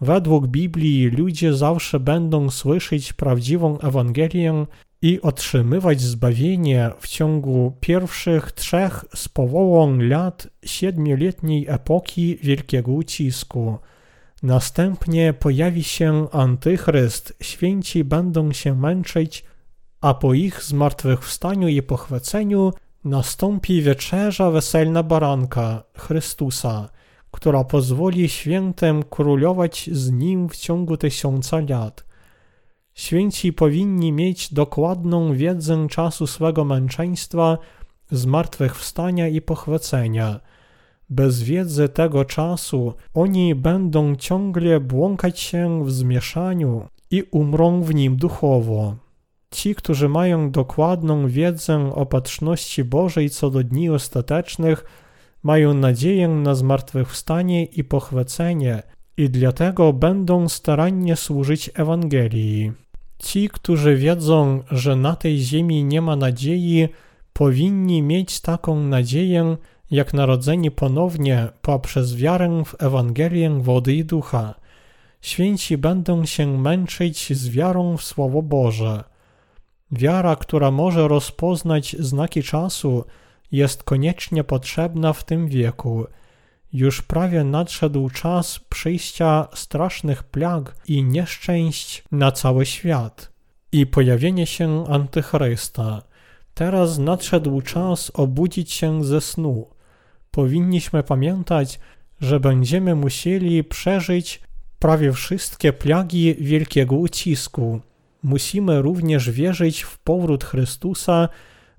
Według 0.00 0.46
Biblii 0.46 1.08
ludzie 1.08 1.54
zawsze 1.54 2.00
będą 2.00 2.50
słyszeć 2.50 3.12
prawdziwą 3.12 3.78
Ewangelię 3.78 4.66
i 5.02 5.20
otrzymywać 5.20 6.00
zbawienie 6.00 6.90
w 7.00 7.08
ciągu 7.08 7.72
pierwszych 7.80 8.52
trzech 8.52 9.04
z 9.14 9.28
połową 9.28 9.98
lat 9.98 10.48
siedmioletniej 10.64 11.66
epoki 11.68 12.38
wielkiego 12.42 12.92
ucisku. 12.92 13.78
Następnie 14.42 15.32
pojawi 15.32 15.84
się 15.84 16.26
antychryst, 16.32 17.36
święci 17.42 18.04
będą 18.04 18.52
się 18.52 18.74
męczyć, 18.74 19.44
a 20.00 20.14
po 20.14 20.34
ich 20.34 20.62
zmartwychwstaniu 20.62 21.68
i 21.68 21.82
pochwyceniu 21.82 22.72
nastąpi 23.04 23.82
wieczerza 23.82 24.50
weselna 24.50 25.02
baranka 25.02 25.82
Chrystusa, 25.96 26.88
która 27.30 27.64
pozwoli 27.64 28.28
świętym 28.28 29.02
królować 29.02 29.90
z 29.92 30.10
nim 30.10 30.48
w 30.48 30.56
ciągu 30.56 30.96
tysiąca 30.96 31.60
lat. 31.68 32.05
Święci 32.96 33.52
powinni 33.52 34.12
mieć 34.12 34.54
dokładną 34.54 35.34
wiedzę 35.34 35.86
czasu 35.88 36.26
swego 36.26 36.64
męczeństwa, 36.64 37.58
zmartwychwstania 38.10 39.28
i 39.28 39.40
pochwycenia. 39.40 40.40
Bez 41.10 41.42
wiedzy 41.42 41.88
tego 41.88 42.24
czasu 42.24 42.94
oni 43.14 43.54
będą 43.54 44.16
ciągle 44.16 44.80
błąkać 44.80 45.40
się 45.40 45.84
w 45.84 45.92
zmieszaniu 45.92 46.86
i 47.10 47.22
umrą 47.30 47.82
w 47.82 47.94
nim 47.94 48.16
duchowo. 48.16 48.96
Ci, 49.50 49.74
którzy 49.74 50.08
mają 50.08 50.50
dokładną 50.50 51.28
wiedzę 51.28 51.92
o 51.94 52.06
patrzności 52.06 52.84
Bożej 52.84 53.30
co 53.30 53.50
do 53.50 53.64
dni 53.64 53.90
ostatecznych, 53.90 54.84
mają 55.42 55.74
nadzieję 55.74 56.28
na 56.28 56.54
zmartwychwstanie 56.54 57.64
i 57.64 57.84
pochwycenie 57.84 58.82
i 59.16 59.30
dlatego 59.30 59.92
będą 59.92 60.48
starannie 60.48 61.16
służyć 61.16 61.70
Ewangelii. 61.74 62.72
Ci, 63.18 63.48
którzy 63.48 63.96
wiedzą, 63.96 64.62
że 64.70 64.96
na 64.96 65.16
tej 65.16 65.38
ziemi 65.38 65.84
nie 65.84 66.02
ma 66.02 66.16
nadziei, 66.16 66.88
powinni 67.32 68.02
mieć 68.02 68.40
taką 68.40 68.80
nadzieję, 68.80 69.56
jak 69.90 70.14
narodzeni 70.14 70.70
ponownie 70.70 71.48
poprzez 71.62 72.16
wiarę 72.16 72.62
w 72.66 72.82
Ewangelię 72.82 73.50
wody 73.50 73.94
i 73.94 74.04
ducha. 74.04 74.54
Święci 75.20 75.78
będą 75.78 76.24
się 76.26 76.58
męczyć 76.58 77.36
z 77.36 77.48
wiarą 77.48 77.96
w 77.96 78.02
Słowo 78.02 78.42
Boże. 78.42 79.04
Wiara, 79.92 80.36
która 80.36 80.70
może 80.70 81.08
rozpoznać 81.08 81.96
znaki 81.98 82.42
czasu, 82.42 83.04
jest 83.52 83.82
koniecznie 83.82 84.44
potrzebna 84.44 85.12
w 85.12 85.24
tym 85.24 85.48
wieku– 85.48 86.04
już 86.76 87.02
prawie 87.02 87.44
nadszedł 87.44 88.10
czas 88.10 88.60
przyjścia 88.68 89.48
strasznych 89.54 90.22
plag 90.22 90.76
i 90.88 91.04
nieszczęść 91.04 92.04
na 92.12 92.32
cały 92.32 92.66
świat 92.66 93.32
i 93.72 93.86
pojawienie 93.86 94.46
się 94.46 94.84
Antychrysta. 94.88 96.02
Teraz 96.54 96.98
nadszedł 96.98 97.60
czas 97.60 98.12
obudzić 98.14 98.72
się 98.72 99.04
ze 99.04 99.20
snu. 99.20 99.70
Powinniśmy 100.30 101.02
pamiętać, 101.02 101.80
że 102.20 102.40
będziemy 102.40 102.94
musieli 102.94 103.64
przeżyć 103.64 104.40
prawie 104.78 105.12
wszystkie 105.12 105.72
plagi 105.72 106.34
wielkiego 106.34 106.96
ucisku. 106.96 107.80
Musimy 108.22 108.82
również 108.82 109.30
wierzyć 109.30 109.82
w 109.82 109.98
powrót 109.98 110.44
Chrystusa, 110.44 111.28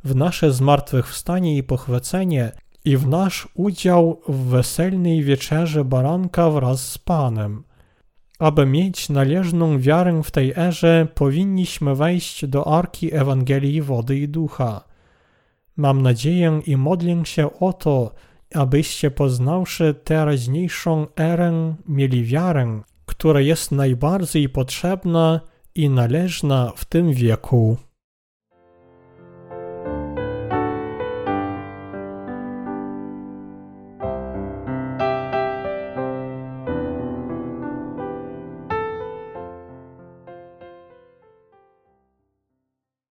w 0.04 0.16
nasze 0.16 0.54
zmartwychwstanie 0.54 1.58
i 1.58 1.64
pochwycenie 1.64 2.52
i 2.88 2.98
w 2.98 3.08
nasz 3.08 3.48
udział 3.54 4.22
w 4.28 4.36
weselnej 4.36 5.24
wieczerzy 5.24 5.84
baranka 5.84 6.50
wraz 6.50 6.92
z 6.92 6.98
Panem. 6.98 7.64
Aby 8.40 8.66
mieć 8.66 9.10
należną 9.10 9.80
wiarę 9.80 10.24
w 10.24 10.32
tej 10.32 10.54
erze, 10.58 11.08
powinniśmy 11.16 11.96
wejść 11.96 12.46
do 12.46 12.68
arki 12.68 13.16
Ewangelii 13.16 13.82
Wody 13.82 14.18
i 14.18 14.28
Ducha. 14.28 14.84
Mam 15.78 16.02
nadzieję 16.02 16.62
i 16.66 16.78
modlę 16.78 17.26
się 17.26 17.60
o 17.60 17.74
to, 17.74 18.14
abyście 18.54 19.12
poznawszy 19.12 19.94
teraźniejszą 20.04 21.08
erę, 21.16 21.76
mieli 21.88 22.24
wiarę, 22.24 22.82
która 23.06 23.42
jest 23.42 23.72
najbardziej 23.72 24.50
potrzebna 24.50 25.42
i 25.76 25.90
należna 25.90 26.72
w 26.76 26.86
tym 26.86 27.14
wieku. 27.14 27.78